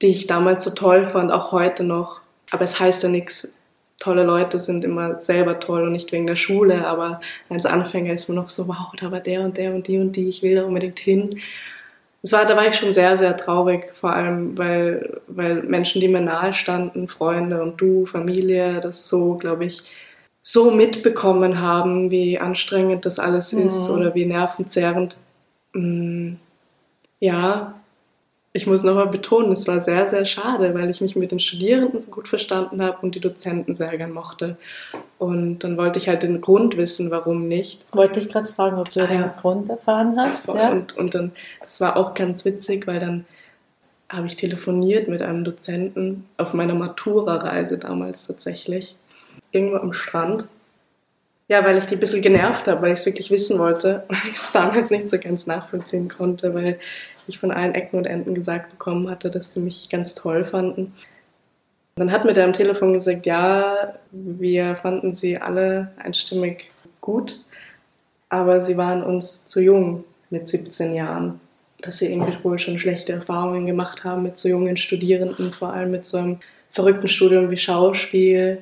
die 0.00 0.06
ich 0.06 0.26
damals 0.26 0.64
so 0.64 0.70
toll 0.70 1.06
fand, 1.06 1.30
auch 1.30 1.52
heute 1.52 1.84
noch. 1.84 2.22
Aber 2.52 2.64
es 2.64 2.80
heißt 2.80 3.02
ja 3.02 3.10
nichts, 3.10 3.55
tolle 3.98 4.24
Leute 4.24 4.58
sind 4.58 4.84
immer 4.84 5.20
selber 5.20 5.58
toll 5.58 5.84
und 5.84 5.92
nicht 5.92 6.12
wegen 6.12 6.26
der 6.26 6.36
Schule, 6.36 6.86
aber 6.86 7.20
als 7.48 7.66
Anfänger 7.66 8.12
ist 8.12 8.28
man 8.28 8.36
noch 8.36 8.50
so, 8.50 8.68
wow, 8.68 8.92
da 8.98 9.10
war 9.10 9.20
der 9.20 9.42
und 9.42 9.56
der 9.56 9.74
und 9.74 9.86
die 9.86 9.98
und 9.98 10.12
die, 10.16 10.28
ich 10.28 10.42
will 10.42 10.56
da 10.56 10.64
unbedingt 10.64 10.98
hin. 10.98 11.40
Das 12.22 12.32
war, 12.32 12.44
da 12.44 12.56
war 12.56 12.66
ich 12.66 12.74
schon 12.74 12.92
sehr, 12.92 13.16
sehr 13.16 13.36
traurig, 13.36 13.92
vor 13.94 14.12
allem, 14.12 14.58
weil, 14.58 15.20
weil 15.28 15.62
Menschen, 15.62 16.00
die 16.00 16.08
mir 16.08 16.20
nahe 16.20 16.52
standen, 16.52 17.08
Freunde 17.08 17.62
und 17.62 17.80
du, 17.80 18.04
Familie, 18.06 18.80
das 18.80 19.08
so, 19.08 19.34
glaube 19.34 19.64
ich, 19.66 19.84
so 20.42 20.70
mitbekommen 20.70 21.60
haben, 21.60 22.10
wie 22.10 22.38
anstrengend 22.38 23.04
das 23.04 23.18
alles 23.18 23.52
ist 23.52 23.88
mhm. 23.88 23.96
oder 23.96 24.14
wie 24.14 24.26
nervenzerrend. 24.26 25.16
Mm, 25.72 26.34
ja, 27.20 27.74
ich 28.56 28.66
muss 28.66 28.82
nochmal 28.82 29.08
betonen, 29.08 29.52
es 29.52 29.68
war 29.68 29.82
sehr, 29.82 30.08
sehr 30.08 30.24
schade, 30.24 30.74
weil 30.74 30.88
ich 30.88 31.02
mich 31.02 31.14
mit 31.14 31.30
den 31.30 31.40
Studierenden 31.40 32.10
gut 32.10 32.26
verstanden 32.26 32.82
habe 32.82 32.96
und 33.02 33.14
die 33.14 33.20
Dozenten 33.20 33.74
sehr 33.74 33.98
gern 33.98 34.12
mochte. 34.12 34.56
Und 35.18 35.58
dann 35.58 35.76
wollte 35.76 35.98
ich 35.98 36.08
halt 36.08 36.22
den 36.22 36.40
Grund 36.40 36.78
wissen, 36.78 37.10
warum 37.10 37.48
nicht. 37.48 37.84
Wollte 37.92 38.18
ich 38.18 38.30
gerade 38.30 38.48
fragen, 38.48 38.78
ob 38.78 38.90
du 38.90 39.02
ah, 39.02 39.06
den 39.06 39.20
ja. 39.20 39.34
Grund 39.38 39.68
erfahren 39.68 40.18
hast. 40.18 40.48
Ja. 40.48 40.70
Und, 40.70 40.96
und 40.96 41.14
dann, 41.14 41.32
das 41.62 41.82
war 41.82 41.98
auch 41.98 42.14
ganz 42.14 42.46
witzig, 42.46 42.86
weil 42.86 42.98
dann 42.98 43.26
habe 44.08 44.26
ich 44.26 44.36
telefoniert 44.36 45.06
mit 45.06 45.20
einem 45.20 45.44
Dozenten 45.44 46.26
auf 46.38 46.54
meiner 46.54 46.74
Matura-Reise 46.74 47.76
damals 47.76 48.26
tatsächlich, 48.26 48.96
irgendwo 49.52 49.76
am 49.76 49.92
Strand. 49.92 50.48
Ja, 51.48 51.62
weil 51.62 51.76
ich 51.76 51.84
die 51.84 51.96
ein 51.96 52.00
bisschen 52.00 52.22
genervt 52.22 52.68
habe, 52.68 52.80
weil 52.80 52.92
ich 52.94 53.00
es 53.00 53.06
wirklich 53.06 53.30
wissen 53.30 53.58
wollte 53.58 54.04
und 54.08 54.16
ich 54.30 54.36
es 54.36 54.50
damals 54.52 54.90
nicht 54.90 55.10
so 55.10 55.18
ganz 55.18 55.46
nachvollziehen 55.46 56.08
konnte, 56.08 56.54
weil 56.54 56.78
ich 57.28 57.38
von 57.38 57.50
allen 57.50 57.74
Ecken 57.74 57.98
und 57.98 58.06
Enden 58.06 58.34
gesagt 58.34 58.70
bekommen 58.70 59.10
hatte, 59.10 59.30
dass 59.30 59.50
die 59.50 59.60
mich 59.60 59.88
ganz 59.90 60.14
toll 60.14 60.44
fanden. 60.44 60.92
Dann 61.96 62.12
hat 62.12 62.24
mir 62.24 62.34
der 62.34 62.44
am 62.44 62.52
Telefon 62.52 62.92
gesagt, 62.92 63.24
ja, 63.24 63.94
wir 64.10 64.76
fanden 64.76 65.14
sie 65.14 65.38
alle 65.38 65.92
einstimmig 65.96 66.70
gut, 67.00 67.40
aber 68.28 68.62
sie 68.62 68.76
waren 68.76 69.02
uns 69.02 69.48
zu 69.48 69.62
jung 69.62 70.04
mit 70.28 70.48
17 70.48 70.94
Jahren, 70.94 71.40
dass 71.80 71.98
sie 71.98 72.12
irgendwie 72.12 72.36
wohl 72.44 72.58
schon 72.58 72.78
schlechte 72.78 73.12
Erfahrungen 73.12 73.66
gemacht 73.66 74.04
haben 74.04 74.24
mit 74.24 74.36
so 74.36 74.48
jungen 74.48 74.76
Studierenden, 74.76 75.52
vor 75.52 75.72
allem 75.72 75.90
mit 75.90 76.04
so 76.04 76.18
einem 76.18 76.40
verrückten 76.70 77.08
Studium 77.08 77.50
wie 77.50 77.56
Schauspiel. 77.56 78.58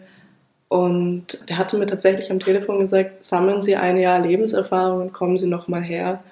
Und 0.69 1.49
der 1.49 1.59
hatte 1.59 1.77
mir 1.77 1.87
tatsächlich 1.87 2.31
am 2.31 2.41
Telefon 2.41 2.79
gesagt, 2.79 3.25
sammeln 3.25 3.63
Sie 3.63 3.75
ein 3.75 3.97
Jahr 3.97 4.21
Lebenserfahrung 4.21 5.03
und 5.03 5.13
kommen 5.13 5.39
Sie 5.39 5.49
nochmal 5.49 5.83
her 5.83 6.23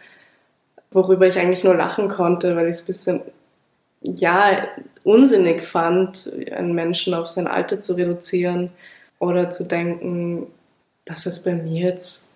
worüber 0.93 1.27
ich 1.27 1.39
eigentlich 1.39 1.65
nur 1.65 1.75
lachen 1.75 2.09
konnte, 2.09 2.57
weil 2.57 2.67
ich 2.67 2.73
es 2.73 2.83
ein 2.83 2.87
bisschen, 2.87 3.21
ja, 4.01 4.69
unsinnig 5.05 5.65
fand, 5.65 6.31
einen 6.53 6.75
Menschen 6.75 7.15
auf 7.15 7.29
sein 7.29 7.47
Alter 7.47 7.81
zu 7.81 7.95
reduzieren 7.95 8.71
oder 9.19 9.51
zu 9.51 9.65
denken, 9.65 10.47
dass 11.05 11.27
es 11.27 11.43
bei 11.43 11.55
mir 11.55 11.91
jetzt 11.91 12.33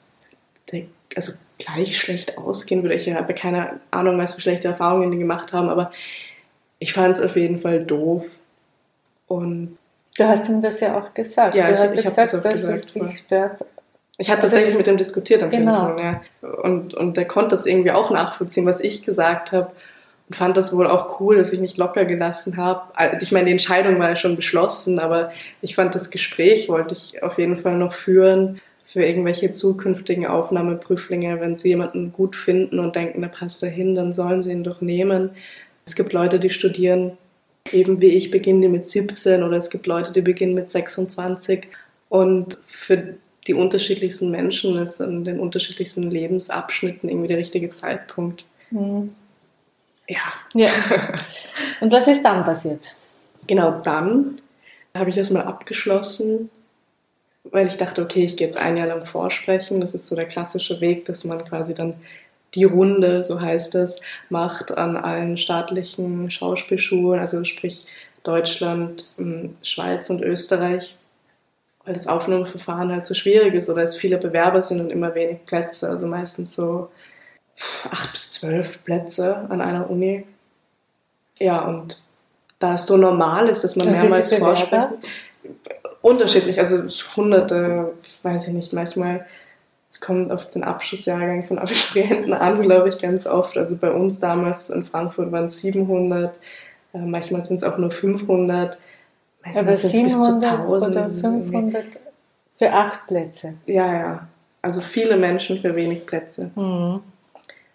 also 1.14 1.32
gleich 1.58 1.98
schlecht 1.98 2.36
ausgehen 2.36 2.82
würde. 2.82 2.94
Ich 2.94 3.12
habe 3.12 3.34
keine 3.34 3.80
Ahnung, 3.90 4.18
was 4.18 4.34
für 4.34 4.42
schlechte 4.42 4.68
Erfahrungen 4.68 5.10
die 5.10 5.18
gemacht 5.18 5.52
haben, 5.52 5.70
aber 5.70 5.90
ich 6.78 6.92
fand 6.92 7.16
es 7.16 7.24
auf 7.24 7.36
jeden 7.36 7.60
Fall 7.60 7.84
doof. 7.84 8.24
Und 9.26 9.78
du 10.18 10.24
hast 10.24 10.48
ihm 10.48 10.62
das 10.62 10.80
ja 10.80 10.98
auch 10.98 11.14
gesagt. 11.14 11.54
Ja, 11.54 11.66
du 11.66 11.72
ich, 11.72 11.78
hast 11.78 11.98
ich 11.98 12.06
habe 12.06 12.16
das 12.16 12.34
auch 12.34 12.42
dass 12.42 12.52
gesagt. 12.52 12.86
Es 12.86 12.92
dich 12.92 13.18
stört, 13.18 13.64
ich 14.18 14.30
habe 14.30 14.40
tatsächlich 14.40 14.76
mit 14.76 14.86
ihm 14.86 14.96
diskutiert 14.96 15.42
am 15.42 15.50
genau. 15.50 15.94
Telefon, 15.94 16.20
ja. 16.42 16.60
Und, 16.62 16.94
und 16.94 17.16
der 17.16 17.26
konnte 17.26 17.50
das 17.50 17.66
irgendwie 17.66 17.90
auch 17.90 18.10
nachvollziehen, 18.10 18.66
was 18.66 18.80
ich 18.80 19.04
gesagt 19.04 19.52
habe. 19.52 19.70
Und 20.28 20.34
fand 20.34 20.56
das 20.56 20.74
wohl 20.74 20.88
auch 20.88 21.20
cool, 21.20 21.36
dass 21.36 21.52
ich 21.52 21.60
mich 21.60 21.76
locker 21.76 22.04
gelassen 22.04 22.56
habe. 22.56 22.82
Also, 22.94 23.18
ich 23.20 23.30
meine, 23.30 23.46
die 23.46 23.52
Entscheidung 23.52 23.98
war 23.98 24.10
ja 24.10 24.16
schon 24.16 24.34
beschlossen, 24.34 24.98
aber 24.98 25.32
ich 25.60 25.76
fand 25.76 25.94
das 25.94 26.10
Gespräch 26.10 26.68
wollte 26.68 26.94
ich 26.94 27.22
auf 27.22 27.38
jeden 27.38 27.58
Fall 27.58 27.76
noch 27.76 27.92
führen 27.92 28.60
für 28.86 29.04
irgendwelche 29.04 29.52
zukünftigen 29.52 30.26
Aufnahmeprüflinge. 30.26 31.40
Wenn 31.40 31.56
sie 31.56 31.68
jemanden 31.68 32.12
gut 32.12 32.34
finden 32.34 32.78
und 32.78 32.96
denken, 32.96 33.22
da 33.22 33.28
passt 33.28 33.62
er 33.62 33.70
hin, 33.70 33.94
dann 33.94 34.14
sollen 34.14 34.42
sie 34.42 34.52
ihn 34.52 34.64
doch 34.64 34.80
nehmen. 34.80 35.30
Es 35.84 35.94
gibt 35.94 36.12
Leute, 36.12 36.40
die 36.40 36.50
studieren 36.50 37.18
eben 37.72 38.00
wie 38.00 38.06
ich, 38.06 38.30
beginnen 38.30 38.62
die 38.62 38.68
mit 38.68 38.86
17 38.86 39.42
oder 39.42 39.56
es 39.56 39.70
gibt 39.70 39.86
Leute, 39.86 40.12
die 40.12 40.22
beginnen 40.22 40.54
mit 40.54 40.70
26. 40.70 41.68
Und 42.08 42.58
für 42.66 43.16
die 43.46 43.54
unterschiedlichsten 43.54 44.30
Menschen 44.30 44.76
ist 44.78 45.00
in 45.00 45.24
den 45.24 45.40
unterschiedlichsten 45.40 46.10
Lebensabschnitten 46.10 47.08
irgendwie 47.08 47.28
der 47.28 47.38
richtige 47.38 47.70
Zeitpunkt. 47.70 48.44
Mhm. 48.70 49.14
Ja. 50.08 50.32
ja. 50.54 50.70
Und 51.80 51.92
was 51.92 52.08
ist 52.08 52.22
dann 52.22 52.44
passiert? 52.44 52.92
Genau 53.46 53.80
dann 53.82 54.40
habe 54.96 55.10
ich 55.10 55.16
das 55.16 55.30
mal 55.30 55.42
abgeschlossen, 55.42 56.50
weil 57.44 57.68
ich 57.68 57.76
dachte, 57.76 58.02
okay, 58.02 58.24
ich 58.24 58.36
gehe 58.36 58.46
jetzt 58.46 58.56
ein 58.56 58.76
Jahr 58.76 58.88
lang 58.88 59.06
vorsprechen. 59.06 59.80
Das 59.80 59.94
ist 59.94 60.08
so 60.08 60.16
der 60.16 60.26
klassische 60.26 60.80
Weg, 60.80 61.04
dass 61.04 61.24
man 61.24 61.44
quasi 61.44 61.74
dann 61.74 61.94
die 62.54 62.64
Runde, 62.64 63.22
so 63.22 63.40
heißt 63.40 63.74
es, 63.76 64.00
macht 64.30 64.76
an 64.76 64.96
allen 64.96 65.36
staatlichen 65.36 66.30
Schauspielschulen, 66.30 67.20
also 67.20 67.44
sprich 67.44 67.84
Deutschland, 68.22 69.08
Schweiz 69.62 70.10
und 70.10 70.22
Österreich 70.22 70.96
weil 71.86 71.94
das 71.94 72.08
Aufnahmeverfahren 72.08 72.90
halt 72.90 73.06
so 73.06 73.14
schwierig 73.14 73.54
ist 73.54 73.70
oder 73.70 73.82
es 73.82 73.96
viele 73.96 74.18
Bewerber 74.18 74.60
sind 74.60 74.80
und 74.80 74.90
immer 74.90 75.14
wenig 75.14 75.46
Plätze, 75.46 75.88
also 75.88 76.06
meistens 76.08 76.54
so 76.54 76.90
acht 77.90 78.12
bis 78.12 78.32
zwölf 78.32 78.84
Plätze 78.84 79.46
an 79.48 79.60
einer 79.60 79.88
Uni. 79.88 80.26
Ja, 81.38 81.64
und 81.64 82.02
da 82.58 82.74
es 82.74 82.86
so 82.86 82.96
normal 82.96 83.48
ist, 83.48 83.62
dass 83.64 83.76
man 83.76 83.90
mehrmals 83.90 84.34
vorspricht, 84.34 84.88
unterschiedlich, 86.02 86.58
also 86.58 86.88
hunderte, 87.14 87.92
weiß 88.22 88.48
ich 88.48 88.54
nicht, 88.54 88.72
manchmal, 88.72 89.26
es 89.88 90.00
kommt 90.00 90.32
auf 90.32 90.48
den 90.48 90.64
Abschlussjahrgang 90.64 91.44
von 91.44 91.58
Abiturienten 91.58 92.32
an, 92.32 92.60
glaube 92.60 92.88
ich, 92.88 92.98
ganz 92.98 93.26
oft. 93.26 93.56
Also 93.56 93.76
bei 93.76 93.90
uns 93.90 94.18
damals 94.18 94.70
in 94.70 94.84
Frankfurt 94.84 95.30
waren 95.30 95.46
es 95.46 95.60
700, 95.60 96.34
äh, 96.94 96.98
manchmal 96.98 97.42
sind 97.42 97.58
es 97.58 97.62
auch 97.62 97.78
nur 97.78 97.92
500. 97.92 98.76
Aber 99.54 99.76
700 99.76 100.68
oder 100.68 101.10
500 101.10 101.84
für 102.58 102.72
acht 102.72 103.06
Plätze. 103.06 103.54
Ja, 103.66 103.94
ja. 103.94 104.28
Also 104.62 104.80
viele 104.80 105.16
Menschen 105.16 105.60
für 105.60 105.76
wenig 105.76 106.06
Plätze. 106.06 106.50
Mhm. 106.54 107.00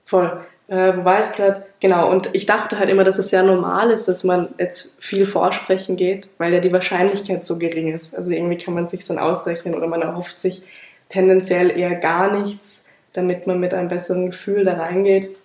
Voll. 0.06 0.42
Äh, 0.68 0.98
wo 0.98 1.06
war 1.06 1.24
ich 1.24 1.32
gerade? 1.32 1.66
Genau, 1.80 2.10
und 2.10 2.30
ich 2.34 2.46
dachte 2.46 2.80
halt 2.80 2.90
immer, 2.90 3.04
dass 3.04 3.18
es 3.18 3.30
sehr 3.30 3.44
normal 3.44 3.92
ist, 3.92 4.08
dass 4.08 4.24
man 4.24 4.50
jetzt 4.58 5.04
viel 5.04 5.26
vorsprechen 5.26 5.96
geht, 5.96 6.30
weil 6.38 6.54
ja 6.54 6.60
die 6.60 6.72
Wahrscheinlichkeit 6.72 7.44
so 7.46 7.60
gering 7.60 7.94
ist. 7.94 8.18
Also 8.18 8.32
irgendwie 8.32 8.58
kann 8.58 8.74
man 8.74 8.88
sich 8.88 9.06
dann 9.06 9.20
ausrechnen 9.20 9.76
oder 9.76 9.88
man 9.88 10.02
erhofft 10.02 10.40
sich 10.40 10.64
tendenziell 11.10 11.78
eher 11.78 11.96
gar 11.96 12.38
nichts, 12.40 12.90
damit 13.14 13.48
man 13.48 13.60
mit 13.60 13.74
einem 13.74 13.90
besseren 13.90 14.32
Gefühl 14.32 14.64
da 14.64 14.74
reingeht 14.74 15.36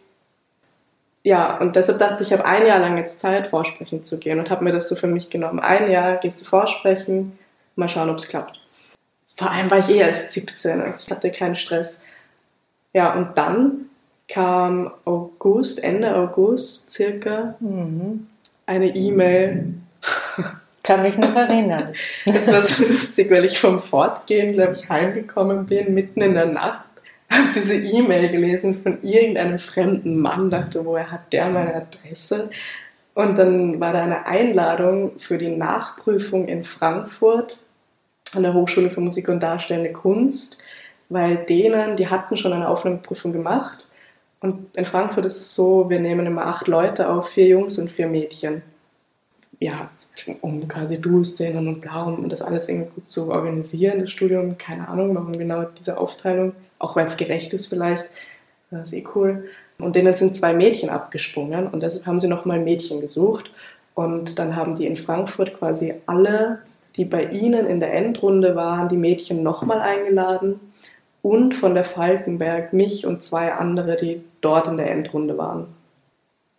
ja, 1.26 1.56
und 1.56 1.74
deshalb 1.74 1.98
dachte 1.98 2.22
ich, 2.22 2.30
ich 2.30 2.38
habe 2.38 2.44
ein 2.48 2.68
Jahr 2.68 2.78
lang 2.78 2.96
jetzt 2.98 3.18
Zeit, 3.18 3.48
vorsprechen 3.48 4.04
zu 4.04 4.20
gehen 4.20 4.38
und 4.38 4.48
habe 4.48 4.62
mir 4.62 4.70
das 4.70 4.88
so 4.88 4.94
für 4.94 5.08
mich 5.08 5.28
genommen. 5.28 5.58
Ein 5.58 5.90
Jahr 5.90 6.18
gehst 6.18 6.40
du 6.40 6.44
vorsprechen, 6.44 7.36
mal 7.74 7.88
schauen, 7.88 8.10
ob 8.10 8.18
es 8.18 8.28
klappt. 8.28 8.60
Vor 9.36 9.50
allem 9.50 9.68
war 9.68 9.80
ich 9.80 9.90
eh 9.90 9.96
erst 9.96 10.30
17, 10.30 10.80
also 10.80 11.04
ich 11.04 11.10
hatte 11.10 11.32
keinen 11.32 11.56
Stress. 11.56 12.06
Ja, 12.92 13.12
und 13.14 13.36
dann 13.36 13.86
kam 14.28 14.92
August, 15.04 15.82
Ende 15.82 16.14
August 16.14 16.92
circa, 16.92 17.56
mhm. 17.58 18.28
eine 18.66 18.94
E-Mail. 18.94 19.74
Kann 20.84 21.02
mich 21.02 21.18
noch 21.18 21.34
erinnern. 21.34 21.92
Das 22.24 22.46
war 22.52 22.62
so 22.62 22.84
lustig, 22.84 23.32
weil 23.32 23.44
ich 23.44 23.58
vom 23.58 23.82
Fortgehen, 23.82 24.52
glaube 24.52 24.74
ich, 24.74 24.88
heimgekommen 24.88 25.66
bin, 25.66 25.92
mitten 25.92 26.20
in 26.20 26.34
der 26.34 26.46
Nacht 26.46 26.84
habe 27.30 27.52
diese 27.54 27.74
E-Mail 27.74 28.30
gelesen 28.30 28.82
von 28.82 29.02
irgendeinem 29.02 29.58
fremden 29.58 30.20
Mann, 30.20 30.50
dachte, 30.50 30.84
woher 30.84 31.10
hat 31.10 31.32
der 31.32 31.48
meine 31.50 31.74
Adresse? 31.74 32.50
Und 33.14 33.38
dann 33.38 33.80
war 33.80 33.92
da 33.92 34.02
eine 34.02 34.26
Einladung 34.26 35.18
für 35.18 35.38
die 35.38 35.56
Nachprüfung 35.56 36.48
in 36.48 36.64
Frankfurt 36.64 37.58
an 38.34 38.42
der 38.42 38.54
Hochschule 38.54 38.90
für 38.90 39.00
Musik 39.00 39.28
und 39.28 39.42
Darstellende 39.42 39.92
Kunst, 39.92 40.58
weil 41.08 41.36
denen, 41.36 41.96
die 41.96 42.08
hatten 42.08 42.36
schon 42.36 42.52
eine 42.52 42.68
Aufnahmeprüfung 42.68 43.32
gemacht. 43.32 43.88
Und 44.40 44.76
in 44.76 44.84
Frankfurt 44.84 45.24
ist 45.24 45.36
es 45.36 45.54
so, 45.54 45.88
wir 45.88 46.00
nehmen 46.00 46.26
immer 46.26 46.46
acht 46.46 46.68
Leute 46.68 47.08
auf, 47.08 47.30
vier 47.30 47.46
Jungs 47.46 47.78
und 47.78 47.90
vier 47.90 48.06
Mädchen. 48.06 48.62
Ja, 49.60 49.88
um 50.40 50.66
quasi 50.68 51.00
Du-Szenen 51.00 51.68
und 51.68 51.80
bla, 51.80 52.02
um 52.04 52.28
das 52.28 52.42
alles 52.42 52.68
irgendwie 52.68 52.90
gut 52.94 53.08
zu 53.08 53.30
organisieren, 53.30 54.00
das 54.00 54.10
Studium. 54.10 54.58
Keine 54.58 54.88
Ahnung, 54.88 55.14
warum 55.14 55.38
genau 55.38 55.64
diese 55.78 55.96
Aufteilung 55.96 56.52
auch 56.78 56.96
weil 56.96 57.06
es 57.06 57.16
gerecht 57.16 57.52
ist 57.54 57.66
vielleicht. 57.66 58.04
Das 58.70 58.92
ist 58.92 58.98
eh 58.98 59.06
cool. 59.14 59.48
Und 59.78 59.96
denen 59.96 60.14
sind 60.14 60.36
zwei 60.36 60.54
Mädchen 60.54 60.90
abgesprungen 60.90 61.66
und 61.66 61.82
deshalb 61.82 62.06
haben 62.06 62.18
sie 62.18 62.28
nochmal 62.28 62.58
Mädchen 62.58 63.00
gesucht. 63.00 63.50
Und 63.94 64.38
dann 64.38 64.56
haben 64.56 64.76
die 64.76 64.86
in 64.86 64.96
Frankfurt 64.96 65.58
quasi 65.58 65.94
alle, 66.06 66.60
die 66.96 67.04
bei 67.04 67.24
ihnen 67.26 67.66
in 67.66 67.80
der 67.80 67.94
Endrunde 67.94 68.56
waren, 68.56 68.88
die 68.88 68.96
Mädchen 68.96 69.42
nochmal 69.42 69.80
eingeladen 69.80 70.60
und 71.22 71.54
von 71.54 71.74
der 71.74 71.84
Falkenberg 71.84 72.72
mich 72.72 73.06
und 73.06 73.22
zwei 73.22 73.52
andere, 73.52 73.96
die 73.96 74.22
dort 74.40 74.68
in 74.68 74.76
der 74.76 74.90
Endrunde 74.90 75.38
waren 75.38 75.75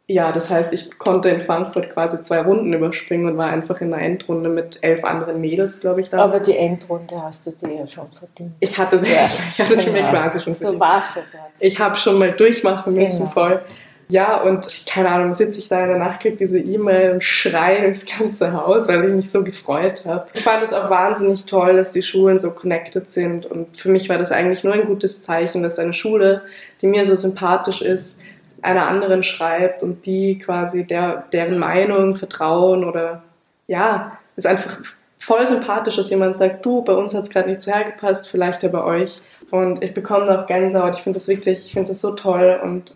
ja, 0.09 0.31
das 0.31 0.49
heißt, 0.49 0.71
ich 0.71 0.97
konnte 0.97 1.27
in 1.27 1.41
Frankfurt 1.41 1.91
quasi 1.91 2.21
zwei 2.21 2.39
Runden 2.39 2.71
überspringen 2.71 3.29
und 3.29 3.37
war 3.37 3.47
einfach 3.47 3.81
in 3.81 3.93
einer 3.93 4.01
Endrunde 4.01 4.49
mit 4.49 4.79
elf 4.81 5.03
anderen 5.03 5.41
Mädels, 5.41 5.81
glaube 5.81 5.99
ich. 5.99 6.09
Damals. 6.09 6.33
Aber 6.33 6.39
die 6.39 6.57
Endrunde 6.57 7.21
hast 7.21 7.45
du 7.45 7.51
dir 7.51 7.73
ja 7.73 7.87
schon 7.87 8.09
verdient. 8.09 8.53
Ich 8.61 8.77
hatte 8.77 8.97
sie, 8.97 9.11
ja. 9.11 9.25
ich 9.51 9.59
hatte 9.59 9.75
sie 9.75 9.91
genau. 9.91 10.03
mir 10.03 10.09
quasi 10.09 10.39
schon 10.39 10.55
verdient. 10.55 10.75
Du 10.75 10.79
warst 10.79 11.09
ja 11.17 11.23
dort. 11.33 11.51
Ich 11.59 11.77
habe 11.79 11.97
schon 11.97 12.17
mal 12.19 12.31
durchmachen 12.31 12.93
müssen, 12.93 13.23
genau. 13.23 13.31
voll. 13.31 13.61
Ja, 14.09 14.41
und 14.41 14.85
keine 14.87 15.09
Ahnung, 15.09 15.33
sitze 15.33 15.59
ich 15.59 15.67
da 15.67 15.83
in 15.83 15.89
der 15.89 15.97
Nacht, 15.97 16.21
kriege 16.21 16.37
diese 16.37 16.59
E-Mail 16.59 17.15
und 17.15 17.23
schreie 17.25 17.81
durchs 17.81 18.05
ganze 18.17 18.53
Haus, 18.53 18.87
weil 18.87 19.03
ich 19.03 19.13
mich 19.13 19.29
so 19.29 19.43
gefreut 19.43 20.05
habe. 20.05 20.27
Ich 20.33 20.43
fand 20.43 20.63
es 20.63 20.71
auch 20.71 20.89
wahnsinnig 20.89 21.43
toll, 21.43 21.75
dass 21.75 21.91
die 21.91 22.01
Schulen 22.01 22.39
so 22.39 22.51
connected 22.51 23.09
sind. 23.09 23.45
Und 23.45 23.75
für 23.75 23.89
mich 23.89 24.07
war 24.07 24.17
das 24.17 24.31
eigentlich 24.31 24.63
nur 24.63 24.73
ein 24.73 24.85
gutes 24.85 25.23
Zeichen, 25.23 25.63
dass 25.63 25.77
eine 25.77 25.93
Schule, 25.93 26.43
die 26.81 26.87
mir 26.87 27.05
so 27.05 27.15
sympathisch 27.15 27.81
ist, 27.81 28.21
einer 28.61 28.87
anderen 28.87 29.23
schreibt 29.23 29.83
und 29.83 30.05
die 30.05 30.39
quasi 30.39 30.85
der, 30.85 31.25
deren 31.31 31.59
Meinung 31.59 32.15
vertrauen 32.15 32.83
oder 32.83 33.23
ja, 33.67 34.17
ist 34.35 34.47
einfach 34.47 34.79
voll 35.19 35.45
sympathisch, 35.45 35.95
dass 35.95 36.09
jemand 36.09 36.35
sagt, 36.35 36.65
du, 36.65 36.81
bei 36.83 36.93
uns 36.93 37.13
hat 37.13 37.23
es 37.23 37.29
gerade 37.29 37.49
nicht 37.49 37.61
so 37.61 37.71
hergepasst, 37.71 38.29
vielleicht 38.29 38.63
ja 38.63 38.69
bei 38.69 38.83
euch. 38.83 39.21
Und 39.51 39.83
ich 39.83 39.93
bekomme 39.93 40.25
noch 40.25 40.47
Gänsehaut. 40.47 40.95
Ich 40.95 41.01
finde 41.01 41.19
das 41.19 41.27
wirklich, 41.27 41.67
ich 41.67 41.73
finde 41.73 41.89
das 41.89 42.01
so 42.01 42.15
toll. 42.15 42.59
Und 42.61 42.95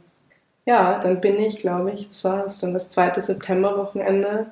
ja, 0.65 1.00
dann 1.00 1.22
bin 1.22 1.39
ich, 1.39 1.60
glaube 1.60 1.91
ich, 1.91 2.10
was 2.12 2.24
war 2.24 2.46
es 2.46 2.60
dann, 2.60 2.74
das 2.74 2.89
zweite 2.89 3.22
Septemberwochenende, 3.22 4.48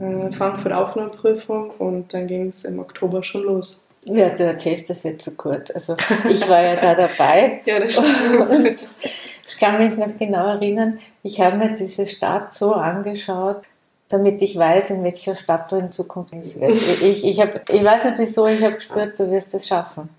äh, 0.00 0.32
Frankfurt 0.32 0.72
Aufnahmeprüfung 0.72 1.70
und 1.70 2.14
dann 2.14 2.26
ging 2.26 2.48
es 2.48 2.64
im 2.64 2.78
Oktober 2.78 3.22
schon 3.22 3.42
los. 3.42 3.88
Ja, 4.04 4.30
du 4.30 4.44
erzählst 4.44 4.90
das 4.90 5.02
jetzt 5.04 5.24
zu 5.24 5.30
so 5.30 5.36
kurz. 5.36 5.70
Also 5.70 5.94
ich 6.28 6.48
war 6.48 6.60
ja 6.60 6.76
da 6.76 6.94
dabei. 6.94 7.60
ja, 7.66 7.78
das 7.78 7.92
stimmt. 7.92 8.88
ich 9.46 9.58
kann 9.58 9.78
mich 9.78 9.96
noch 9.96 10.12
genau 10.18 10.46
erinnern, 10.46 10.98
ich 11.22 11.40
habe 11.40 11.56
mir 11.56 11.74
diese 11.74 12.06
Stadt 12.06 12.54
so 12.54 12.74
angeschaut, 12.74 13.62
damit 14.08 14.42
ich 14.42 14.56
weiß, 14.56 14.90
in 14.90 15.04
welcher 15.04 15.34
Stadt 15.34 15.72
du 15.72 15.76
in 15.76 15.90
Zukunft 15.90 16.32
bist. 16.32 16.60
Ich, 16.62 17.24
ich, 17.24 17.40
hab, 17.40 17.68
ich 17.68 17.82
weiß 17.82 18.04
nicht 18.04 18.18
wieso, 18.18 18.46
ich 18.46 18.62
habe 18.62 18.74
gespürt, 18.74 19.18
du 19.18 19.30
wirst 19.30 19.54
es 19.54 19.66
schaffen. 19.66 20.10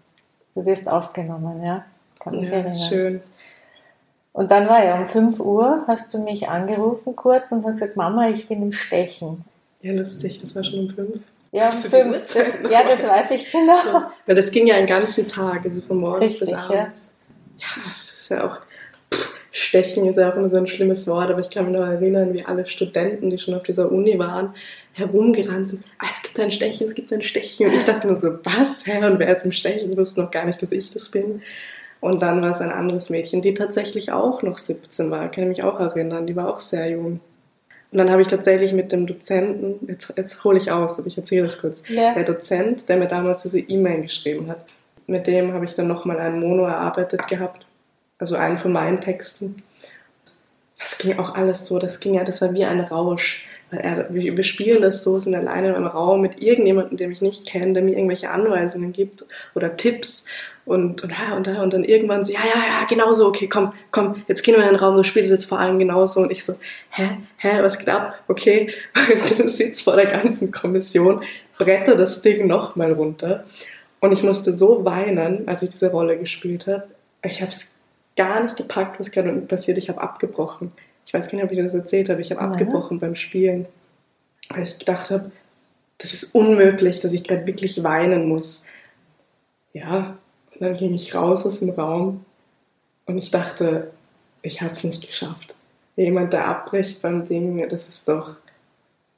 Du 0.56 0.66
wirst 0.66 0.88
aufgenommen, 0.88 1.64
ja. 1.64 1.86
Kann 2.20 2.40
mich 2.40 2.50
ja, 2.50 2.56
erinnern. 2.58 2.90
Schön. 2.90 3.22
Und 4.34 4.50
dann 4.50 4.68
war 4.68 4.84
ja 4.84 4.98
um 4.98 5.06
5 5.06 5.40
Uhr, 5.40 5.84
hast 5.88 6.14
du 6.14 6.18
mich 6.18 6.50
angerufen 6.50 7.16
kurz 7.16 7.52
und 7.52 7.64
hast 7.66 7.74
gesagt, 7.74 7.96
Mama, 7.96 8.30
ich 8.30 8.48
bin 8.48 8.64
im 8.64 8.74
Stechen. 8.74 9.46
Ja, 9.82 9.94
lustig, 9.94 10.40
das 10.42 10.56
war 10.56 10.64
schon 10.64 10.80
um 10.80 10.90
5. 10.90 11.22
Ja, 11.52 11.70
um 11.70 11.78
fünf. 11.78 12.34
Das, 12.34 12.38
ja, 12.72 12.84
das 12.84 13.04
weiß 13.04 13.32
ich 13.32 13.52
genau. 13.52 13.86
Ja, 13.86 14.12
weil 14.26 14.36
das 14.36 14.50
ging 14.50 14.66
ja 14.66 14.76
einen 14.76 14.88
ganzen 14.88 15.28
Tag, 15.28 15.64
also 15.64 15.82
von 15.82 15.98
morgens 15.98 16.34
Richtig, 16.34 16.50
bis 16.50 16.54
abends. 16.54 17.16
Ja. 17.60 17.68
ja, 17.68 17.84
das 17.96 18.12
ist 18.12 18.30
ja 18.32 18.48
auch. 18.48 18.58
Stechen 19.56 20.08
ist 20.08 20.18
ja 20.18 20.32
auch 20.32 20.36
immer 20.36 20.50
so 20.50 20.58
ein 20.58 20.68
schlimmes 20.68 21.06
Wort, 21.06 21.30
aber 21.30 21.40
ich 21.40 21.52
kann 21.52 21.66
mich 21.66 21.80
noch 21.80 21.86
erinnern, 21.86 22.34
wie 22.34 22.44
alle 22.44 22.68
Studenten, 22.68 23.30
die 23.30 23.38
schon 23.38 23.54
auf 23.54 23.62
dieser 23.62 23.92
Uni 23.92 24.18
waren, 24.18 24.56
herumgerannt 24.94 25.70
sind. 25.70 25.84
Ah, 26.00 26.08
es 26.12 26.24
gibt 26.24 26.40
ein 26.40 26.52
Stechen, 26.52 26.88
es 26.88 26.96
gibt 26.96 27.14
ein 27.14 27.22
Stechen. 27.22 27.68
Und 27.68 27.76
ich 27.76 27.86
dachte 27.86 28.08
nur 28.08 28.20
so, 28.20 28.40
was? 28.44 28.86
Hä? 28.88 29.06
Und 29.06 29.20
wer 29.20 29.38
ist 29.38 29.46
im 29.46 29.52
Stechen? 29.52 29.92
Ich 29.92 29.98
wusste 29.98 30.22
noch 30.22 30.32
gar 30.32 30.46
nicht, 30.46 30.60
dass 30.62 30.72
ich 30.72 30.92
das 30.92 31.12
bin. 31.12 31.44
Und 32.02 32.22
dann 32.24 32.42
war 32.44 32.50
es 32.50 32.62
ein 32.62 32.72
anderes 32.72 33.12
Mädchen, 33.12 33.44
die 33.44 33.54
tatsächlich 33.54 34.12
auch 34.12 34.42
noch 34.42 34.58
17 34.58 35.12
war, 35.12 35.30
kann 35.30 35.44
ich 35.44 35.50
mich 35.50 35.64
auch 35.64 35.80
erinnern. 35.80 36.26
Die 36.26 36.36
war 36.36 36.50
auch 36.50 36.60
sehr 36.60 36.90
jung. 36.90 37.20
Und 37.92 37.98
dann 38.00 38.10
habe 38.10 38.24
ich 38.24 38.28
tatsächlich 38.28 38.74
mit 38.74 38.92
dem 38.92 39.06
Dozenten, 39.06 39.88
jetzt, 39.88 40.18
jetzt 40.18 40.44
hole 40.44 40.58
ich 40.58 40.72
aus, 40.72 40.98
aber 40.98 41.08
ich 41.08 41.16
erzähle 41.16 41.44
das 41.44 41.62
kurz. 41.62 41.84
Ja. 41.88 42.16
Der 42.16 42.24
Dozent, 42.24 42.90
der 42.90 42.98
mir 42.98 43.08
damals 43.08 43.44
diese 43.44 43.60
E-Mail 43.60 44.02
geschrieben 44.02 44.48
hat, 44.48 44.66
mit 45.06 45.28
dem 45.28 45.54
habe 45.54 45.66
ich 45.66 45.76
dann 45.76 45.88
nochmal 45.88 46.18
einen 46.20 46.40
Mono 46.40 46.66
erarbeitet 46.66 47.28
gehabt. 47.28 47.68
Also 48.20 48.36
einen 48.36 48.58
von 48.58 48.72
meinen 48.72 49.02
Texten. 49.02 49.64
Das 50.78 50.98
ging 50.98 51.18
auch 51.18 51.36
alles 51.36 51.66
so, 51.66 51.80
das 51.80 52.00
ging 52.00 52.16
ja, 52.16 52.24
das 52.24 52.42
war 52.42 52.54
wie 52.54 52.66
ein 52.66 52.80
Rausch. 52.82 53.48
Wir, 54.10 54.44
spielen 54.44 54.82
das 54.84 55.04
so, 55.04 55.20
sind 55.20 55.34
alleine 55.34 55.74
im 55.74 55.88
Raum 55.88 56.22
mit 56.22 56.42
irgendjemandem, 56.42 56.98
den 56.98 57.12
ich 57.12 57.22
nicht 57.22 57.48
kenne, 57.48 57.74
der 57.74 57.82
mir 57.84 57.96
irgendwelche 57.96 58.30
Anweisungen 58.30 58.94
gibt 58.94 59.26
oder 59.56 59.76
Tipps 59.78 60.28
und, 60.66 61.04
und, 61.04 61.12
und, 61.36 61.48
und 61.48 61.74
dann 61.74 61.84
irgendwann 61.84 62.24
so, 62.24 62.32
ja, 62.34 62.40
ja, 62.40 62.62
ja, 62.62 62.86
genau 62.88 63.12
so, 63.14 63.28
okay, 63.28 63.48
komm, 63.50 63.74
komm, 63.92 64.16
jetzt 64.28 64.44
gehen 64.44 64.56
wir 64.56 64.64
in 64.64 64.70
den 64.70 64.76
Raum, 64.76 64.96
du 64.96 65.04
spielst 65.04 65.32
jetzt 65.32 65.46
vor 65.46 65.60
allem 65.60 65.78
genauso. 65.80 66.22
Und 66.22 66.32
ich 66.32 66.46
so, 66.46 66.54
hä, 66.92 67.18
hä, 67.38 67.62
was 67.62 67.78
geht 67.78 67.90
ab? 67.90 68.20
Okay, 68.28 68.74
und 69.22 69.40
du 69.40 69.50
sitzt 69.50 69.84
vor 69.84 69.96
der 69.96 70.06
ganzen 70.06 70.52
Kommission, 70.52 71.22
bretter 71.58 71.96
das 71.96 72.22
Ding 72.22 72.48
nochmal 72.48 72.94
runter. 72.94 73.44
Und 74.00 74.12
ich 74.12 74.24
musste 74.24 74.54
so 74.54 74.86
weinen, 74.86 75.48
als 75.48 75.64
ich 75.64 75.70
diese 75.70 75.92
Rolle 75.92 76.18
gespielt 76.18 76.68
habe. 76.68 76.84
Ich 77.24 77.42
habe 77.42 77.52
es 77.52 77.80
gar 78.16 78.44
nicht 78.44 78.56
gepackt, 78.56 79.00
was 79.00 79.12
gerade 79.12 79.32
passiert. 79.42 79.78
Ich 79.78 79.90
habe 79.90 80.02
abgebrochen. 80.02 80.72
Ich 81.06 81.14
weiß 81.14 81.30
gar 81.30 81.36
nicht, 81.36 81.46
ob 81.46 81.52
ich 81.52 81.58
das 81.58 81.74
erzählt 81.74 82.10
habe. 82.10 82.22
Ich 82.22 82.32
habe 82.32 82.42
abgebrochen 82.42 83.00
beim 83.00 83.16
Spielen. 83.16 83.66
Weil 84.50 84.64
ich 84.64 84.78
gedacht 84.78 85.10
habe, 85.10 85.32
das 85.98 86.14
ist 86.14 86.36
unmöglich, 86.36 87.00
dass 87.00 87.14
ich 87.14 87.24
gerade 87.24 87.46
wirklich 87.46 87.84
weinen 87.84 88.28
muss. 88.28 88.70
Ja, 89.74 90.18
und 90.54 90.62
dann 90.62 90.78
ging 90.78 90.94
ich 90.94 91.16
raus 91.16 91.46
aus 91.46 91.62
dem 91.62 91.72
Raum 91.72 92.26
und 93.06 93.18
ich 93.18 93.32
dachte, 93.32 93.92
ich 94.42 94.62
habe 94.62 94.74
es 94.74 94.84
nicht 94.84 95.06
geschafft. 95.06 95.56
Jemand, 95.96 96.34
der 96.34 96.48
abbricht 96.48 97.02
beim 97.02 97.28
Ding, 97.28 97.68
das 97.70 97.88
ist 97.88 98.08
doch, 98.08 98.36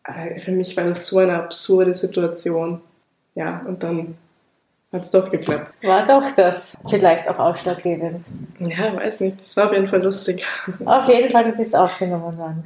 äh, 0.03 0.39
für 0.39 0.51
mich 0.51 0.77
war 0.77 0.85
das 0.85 1.07
so 1.07 1.19
eine 1.19 1.35
absurde 1.35 1.93
Situation. 1.93 2.81
Ja, 3.33 3.61
und 3.67 3.83
dann 3.83 4.17
hat 4.95 5.03
es 5.03 5.11
doch 5.11 5.29
geklappt. 5.29 5.71
War 5.83 6.07
doch 6.07 6.29
das 6.35 6.75
vielleicht 6.87 7.29
auch 7.29 7.37
ausschlaggebend? 7.37 8.25
Ja, 8.59 8.95
weiß 8.95 9.19
nicht. 9.19 9.43
Das 9.43 9.55
war 9.57 9.65
auf 9.65 9.73
jeden 9.73 9.87
Fall 9.87 10.01
lustig. 10.01 10.45
Auf 10.85 11.07
jeden 11.07 11.31
Fall, 11.31 11.43
du 11.43 11.51
bist 11.51 11.75
aufgenommen 11.75 12.37
worden. 12.37 12.63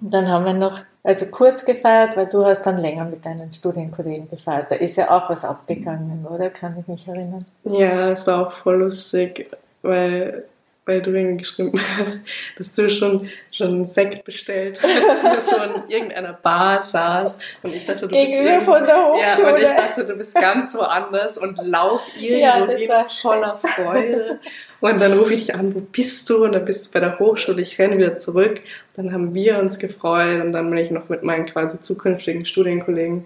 Und 0.00 0.14
dann 0.14 0.28
haben 0.28 0.44
wir 0.44 0.54
noch 0.54 0.80
also 1.02 1.26
kurz 1.26 1.64
gefeiert, 1.64 2.16
weil 2.16 2.26
du 2.26 2.44
hast 2.44 2.62
dann 2.62 2.78
länger 2.78 3.04
mit 3.04 3.24
deinen 3.24 3.52
Studienkollegen 3.52 4.28
gefeiert. 4.28 4.70
Da 4.70 4.74
ist 4.74 4.96
ja 4.96 5.10
auch 5.10 5.30
was 5.30 5.44
abgegangen, 5.44 6.26
oder? 6.26 6.50
Kann 6.50 6.76
ich 6.78 6.86
mich 6.86 7.08
erinnern? 7.08 7.46
Ja, 7.64 8.10
es 8.10 8.26
war 8.26 8.46
auch 8.46 8.52
voll 8.52 8.76
lustig, 8.76 9.50
weil 9.82 10.44
weil 10.88 11.02
du 11.02 11.10
irgendwie 11.12 11.36
geschrieben 11.36 11.78
hast, 11.98 12.26
dass 12.56 12.72
du 12.72 12.90
schon, 12.90 13.28
schon 13.52 13.68
einen 13.68 13.86
Sekt 13.86 14.24
bestellt 14.24 14.80
hast, 14.82 15.24
dass 15.24 15.50
du 15.50 15.56
so 15.56 15.62
in 15.62 15.90
irgendeiner 15.90 16.32
Bar 16.32 16.82
saß 16.82 17.40
und 17.62 17.74
ich 17.74 17.84
dachte, 17.84 18.08
du 18.08 18.14
Gegenüber 18.14 18.54
bist 18.54 18.64
von 18.64 18.84
der 18.86 19.06
Hochschule. 19.06 19.46
Ja, 19.46 19.52
und 19.52 19.58
ich 19.58 19.86
dachte, 19.86 20.04
du 20.06 20.14
bist 20.14 20.34
ganz 20.34 20.74
woanders 20.74 21.36
und 21.36 21.58
lauf 21.62 22.00
irgendwo 22.18 22.72
ja, 22.72 23.04
voller 23.04 23.60
Freude. 23.62 24.40
Und 24.80 25.00
dann 25.00 25.12
rufe 25.12 25.34
ich 25.34 25.46
dich 25.46 25.54
an, 25.54 25.74
wo 25.74 25.80
bist 25.80 26.30
du? 26.30 26.44
Und 26.44 26.52
dann 26.52 26.64
bist 26.64 26.86
du 26.86 26.92
bei 26.92 27.00
der 27.00 27.18
Hochschule, 27.18 27.60
ich 27.60 27.78
renne 27.78 27.98
wieder 27.98 28.16
zurück. 28.16 28.62
Dann 28.96 29.12
haben 29.12 29.34
wir 29.34 29.58
uns 29.58 29.78
gefreut 29.78 30.42
und 30.42 30.52
dann 30.52 30.70
bin 30.70 30.78
ich 30.78 30.90
noch 30.90 31.08
mit 31.10 31.22
meinen 31.22 31.46
quasi 31.46 31.80
zukünftigen 31.80 32.46
Studienkollegen 32.46 33.24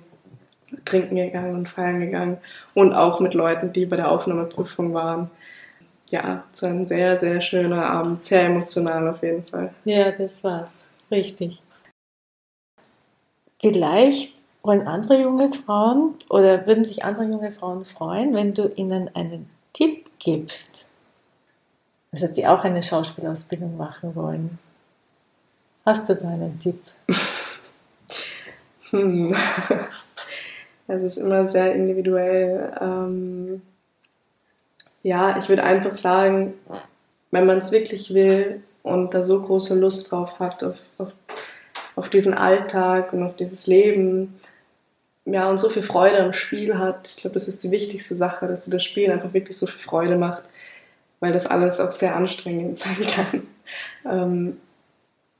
trinken 0.85 1.17
gegangen 1.17 1.55
und 1.55 1.69
feiern 1.69 2.01
gegangen 2.01 2.39
und 2.75 2.93
auch 2.93 3.21
mit 3.21 3.35
Leuten, 3.35 3.73
die 3.73 3.87
bei 3.87 3.97
der 3.97 4.11
Aufnahmeprüfung 4.11 4.95
waren 4.95 5.31
ja, 6.13 6.45
es 6.53 6.63
war 6.63 6.71
ein 6.71 6.87
sehr, 6.87 7.17
sehr 7.17 7.41
schöner 7.41 7.87
Abend, 7.87 8.23
sehr 8.23 8.45
emotional 8.45 9.09
auf 9.09 9.23
jeden 9.23 9.45
Fall. 9.45 9.75
Ja, 9.85 10.13
das 10.13 10.45
war's. 10.45 10.69
Richtig. 11.11 11.61
Vielleicht 13.61 14.35
wollen 14.63 14.87
andere 14.87 15.21
junge 15.21 15.49
Frauen 15.53 16.15
oder 16.29 16.67
würden 16.67 16.85
sich 16.85 17.05
andere 17.05 17.25
junge 17.25 17.51
Frauen 17.51 17.85
freuen, 17.85 18.35
wenn 18.35 18.55
du 18.55 18.71
ihnen 18.77 19.11
einen 19.15 19.49
Tipp 19.73 20.11
gibst, 20.19 20.85
also 22.13 22.29
die 22.29 22.47
auch 22.47 22.65
eine 22.65 22.83
Schauspielausbildung 22.83 23.77
machen 23.77 24.15
wollen. 24.15 24.59
Hast 25.85 26.09
du 26.09 26.15
da 26.15 26.29
einen 26.29 26.59
Tipp? 26.61 26.81
hm. 28.91 29.35
Das 30.89 31.03
ist 31.03 31.17
immer 31.17 31.47
sehr 31.47 31.75
individuell. 31.75 32.77
Ähm 32.79 33.63
ja, 35.03 35.37
ich 35.37 35.49
würde 35.49 35.65
einfach 35.65 35.95
sagen, 35.95 36.55
wenn 37.31 37.47
man 37.47 37.59
es 37.59 37.73
wirklich 37.73 38.15
will 38.15 38.63
und 38.83 39.15
da 39.15 39.23
so 39.23 39.43
große 39.43 39.79
Lust 39.79 40.11
drauf 40.11 40.39
hat, 40.39 40.63
auf, 40.63 40.77
auf, 40.99 41.13
auf 41.97 42.09
diesen 42.09 42.35
Alltag 42.35 43.13
und 43.13 43.23
auf 43.23 43.37
dieses 43.37 43.67
Leben, 43.67 44.41
ja, 45.25 45.49
und 45.49 45.59
so 45.59 45.69
viel 45.69 45.83
Freude 45.83 46.21
am 46.21 46.33
Spiel 46.33 46.79
hat, 46.79 47.09
ich 47.09 47.17
glaube, 47.23 47.35
das 47.35 47.49
ist 47.49 47.63
die 47.63 47.71
wichtigste 47.71 48.15
Sache, 48.15 48.49
dass 48.49 48.65
dir 48.65 48.73
das 48.73 48.85
Spiel 48.85 49.11
einfach 49.11 49.33
wirklich 49.33 49.57
so 49.57 49.67
viel 49.67 49.81
Freude 49.81 50.17
macht, 50.17 50.43
weil 51.21 51.33
das 51.33 51.47
alles 51.47 51.81
auch 51.81 51.93
sehr 51.93 52.17
anstrengend 52.17 52.79
sein 52.79 53.07
kann. 53.07 53.47
Ähm, 54.05 54.57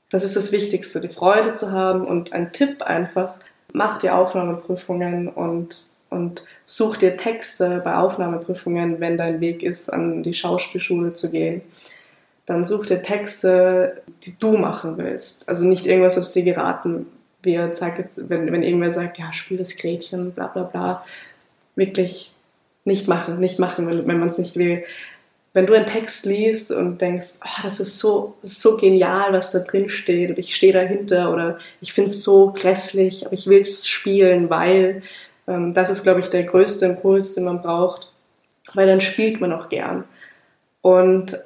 das 0.09 0.23
ist 0.23 0.35
das 0.35 0.51
Wichtigste, 0.51 1.01
die 1.01 1.09
Freude 1.09 1.53
zu 1.55 1.71
haben 1.71 2.05
und 2.05 2.33
ein 2.33 2.53
Tipp 2.53 2.81
einfach, 2.83 3.35
mach 3.73 3.99
die 3.99 4.09
Aufnahmeprüfungen 4.09 5.27
und 5.27 5.85
und 6.13 6.43
such 6.65 6.97
dir 6.97 7.17
Texte 7.17 7.81
bei 7.83 7.95
Aufnahmeprüfungen, 7.95 8.99
wenn 8.99 9.17
dein 9.17 9.41
Weg 9.41 9.63
ist, 9.63 9.91
an 9.91 10.23
die 10.23 10.33
Schauspielschule 10.33 11.13
zu 11.13 11.31
gehen. 11.31 11.61
Dann 12.45 12.65
such 12.65 12.87
dir 12.87 13.01
Texte, 13.01 14.01
die 14.23 14.35
du 14.37 14.57
machen 14.57 14.97
willst. 14.97 15.47
Also 15.47 15.65
nicht 15.65 15.85
irgendwas, 15.85 16.17
was 16.17 16.33
dir 16.33 16.43
geraten 16.43 17.05
wird. 17.41 17.75
Sag 17.75 17.99
jetzt, 17.99 18.29
wenn, 18.29 18.51
wenn 18.51 18.63
irgendwer 18.63 18.91
sagt, 18.91 19.17
ja, 19.17 19.31
spiel 19.33 19.57
das 19.57 19.77
Gretchen, 19.77 20.31
bla 20.31 20.47
bla 20.47 20.63
bla. 20.63 21.05
Wirklich 21.75 22.33
nicht 22.85 23.07
machen, 23.07 23.39
nicht 23.39 23.59
machen, 23.59 23.87
wenn, 23.87 24.07
wenn 24.07 24.19
man 24.19 24.29
es 24.29 24.37
nicht 24.37 24.57
will. 24.57 24.83
Wenn 25.53 25.67
du 25.67 25.73
einen 25.73 25.85
Text 25.85 26.25
liest 26.25 26.71
und 26.71 26.99
denkst, 26.99 27.39
oh, 27.43 27.61
das, 27.63 27.79
ist 27.79 27.99
so, 27.99 28.35
das 28.41 28.53
ist 28.53 28.61
so 28.61 28.75
genial, 28.77 29.31
was 29.33 29.51
da 29.51 29.59
drin 29.59 29.89
steht 29.89 30.31
und 30.31 30.39
ich 30.39 30.55
stehe 30.55 30.73
dahinter 30.73 31.31
oder 31.31 31.59
ich 31.79 31.93
finde 31.93 32.09
es 32.09 32.23
so 32.23 32.51
grässlich, 32.51 33.25
aber 33.25 33.33
ich 33.33 33.45
will 33.45 33.61
es 33.61 33.87
spielen, 33.87 34.49
weil 34.49 35.03
das 35.45 35.89
ist, 35.89 36.03
glaube 36.03 36.21
ich, 36.21 36.29
der 36.29 36.43
größte 36.43 36.85
Impuls, 36.85 37.35
den 37.35 37.45
man 37.45 37.61
braucht, 37.61 38.11
weil 38.73 38.87
dann 38.87 39.01
spielt 39.01 39.41
man 39.41 39.51
auch 39.51 39.69
gern. 39.69 40.05
Und 40.81 41.37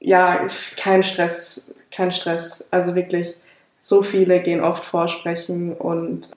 ja, 0.00 0.46
kein 0.76 1.02
Stress, 1.02 1.66
kein 1.90 2.12
Stress. 2.12 2.68
Also 2.72 2.94
wirklich, 2.94 3.36
so 3.80 4.02
viele 4.02 4.40
gehen 4.40 4.62
oft 4.62 4.84
vorsprechen 4.84 5.74
und 5.74 6.30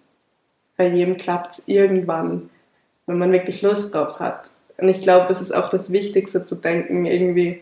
bei 0.77 0.87
jedem 0.87 1.17
klappt 1.17 1.53
es 1.53 1.67
irgendwann, 1.67 2.49
wenn 3.05 3.17
man 3.17 3.31
wirklich 3.31 3.61
Lust 3.61 3.95
drauf 3.95 4.19
hat. 4.19 4.51
Und 4.77 4.89
ich 4.89 5.01
glaube, 5.01 5.31
es 5.31 5.41
ist 5.41 5.53
auch 5.53 5.69
das 5.69 5.91
Wichtigste 5.91 6.43
zu 6.43 6.55
denken, 6.55 7.05
irgendwie, 7.05 7.61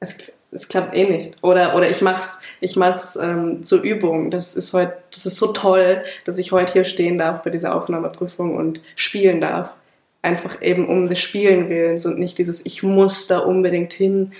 es, 0.00 0.16
es 0.56 0.68
klappt 0.68 0.94
eh 0.94 1.04
nicht. 1.04 1.36
Oder, 1.42 1.76
oder 1.76 1.88
ich 1.88 2.00
mach's, 2.00 2.40
ich 2.60 2.76
mach's 2.76 3.16
ähm, 3.16 3.62
zur 3.62 3.82
Übung. 3.82 4.30
Das 4.30 4.56
ist 4.56 4.72
heute, 4.72 4.96
das 5.12 5.26
ist 5.26 5.36
so 5.36 5.52
toll, 5.52 6.02
dass 6.24 6.38
ich 6.38 6.52
heute 6.52 6.72
hier 6.72 6.84
stehen 6.84 7.18
darf 7.18 7.42
bei 7.42 7.50
dieser 7.50 7.74
Aufnahmeprüfung 7.74 8.56
und 8.56 8.80
spielen 8.96 9.40
darf. 9.40 9.70
Einfach 10.22 10.60
eben 10.62 10.88
um 10.88 11.08
des 11.08 11.20
Spielen 11.20 11.68
willens 11.68 12.06
und 12.06 12.18
nicht 12.18 12.38
dieses, 12.38 12.64
ich 12.64 12.82
muss 12.82 13.28
da 13.28 13.40
unbedingt 13.40 13.92
hin, 13.92 14.32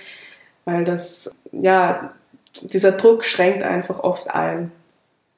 weil 0.65 0.83
das, 0.83 1.35
ja, 1.51 2.13
dieser 2.61 2.93
Druck 2.93 3.23
schränkt 3.23 3.63
einfach 3.63 3.99
oft 3.99 4.29
ein. 4.31 4.71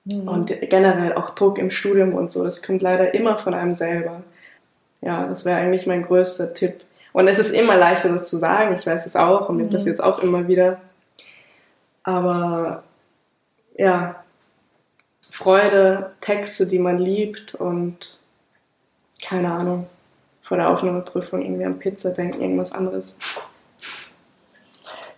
Mhm. 0.06 0.28
Und 0.28 0.62
generell 0.62 1.14
auch 1.14 1.36
Druck 1.36 1.58
im 1.60 1.72
Studium 1.72 2.16
und 2.16 2.32
so, 2.32 2.44
das 2.44 2.64
kommt 2.64 2.82
leider 2.82 3.14
immer 3.14 3.38
von 3.38 3.54
einem 3.54 3.74
selber. 3.74 4.24
Ja, 5.02 5.28
das 5.28 5.46
wäre 5.46 5.60
eigentlich 5.60 5.86
mein 5.86 6.04
größter 6.04 6.54
Tipp. 6.54 6.82
Und 7.20 7.28
es 7.28 7.38
ist 7.38 7.52
immer 7.52 7.76
leichter, 7.76 8.08
das 8.08 8.30
zu 8.30 8.38
sagen. 8.38 8.74
Ich 8.76 8.88
weiß 8.88 9.06
es 9.06 9.18
auch 9.18 9.50
und 9.50 9.58
mir 9.58 9.66
mhm. 9.66 9.72
passiert 9.72 9.96
es 9.96 10.00
auch 10.00 10.20
immer 10.20 10.48
wieder. 10.48 10.80
Aber 12.02 12.84
ja, 13.76 14.24
Freude, 15.30 16.14
Texte, 16.22 16.66
die 16.66 16.80
man 16.80 16.98
liebt 16.98 17.56
und 17.56 18.18
keine 19.22 19.52
Ahnung, 19.52 19.88
vor 20.44 20.56
der 20.56 20.70
Aufnahmeprüfung 20.70 21.42
irgendwie 21.42 21.66
an 21.66 21.78
Pizza 21.78 22.12
denken, 22.12 22.40
irgendwas 22.40 22.72
anderes. 22.72 23.20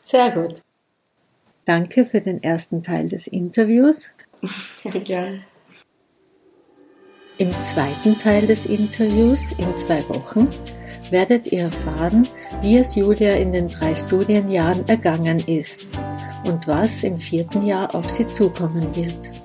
Sehr 0.04 0.32
gut. 0.32 0.60
Danke 1.66 2.08
für 2.08 2.20
den 2.20 2.42
ersten 2.42 2.82
Teil 2.82 3.10
des 3.10 3.28
Interviews. 3.28 4.12
Ja, 4.84 5.00
gern. 5.00 5.44
Im 7.38 7.54
zweiten 7.62 8.18
Teil 8.18 8.48
des 8.48 8.66
Interviews 8.66 9.52
in 9.52 9.78
zwei 9.78 10.02
Wochen 10.10 10.50
werdet 11.12 11.52
ihr 11.52 11.64
erfahren, 11.64 12.28
wie 12.62 12.78
es 12.78 12.96
Julia 12.96 13.32
in 13.34 13.52
den 13.52 13.68
drei 13.68 13.96
Studienjahren 13.96 14.88
ergangen 14.88 15.40
ist 15.40 15.86
und 16.46 16.68
was 16.68 17.04
im 17.04 17.18
vierten 17.18 17.66
Jahr 17.66 17.94
auf 17.94 18.10
sie 18.10 18.28
zukommen 18.28 18.96
wird. 18.96 19.41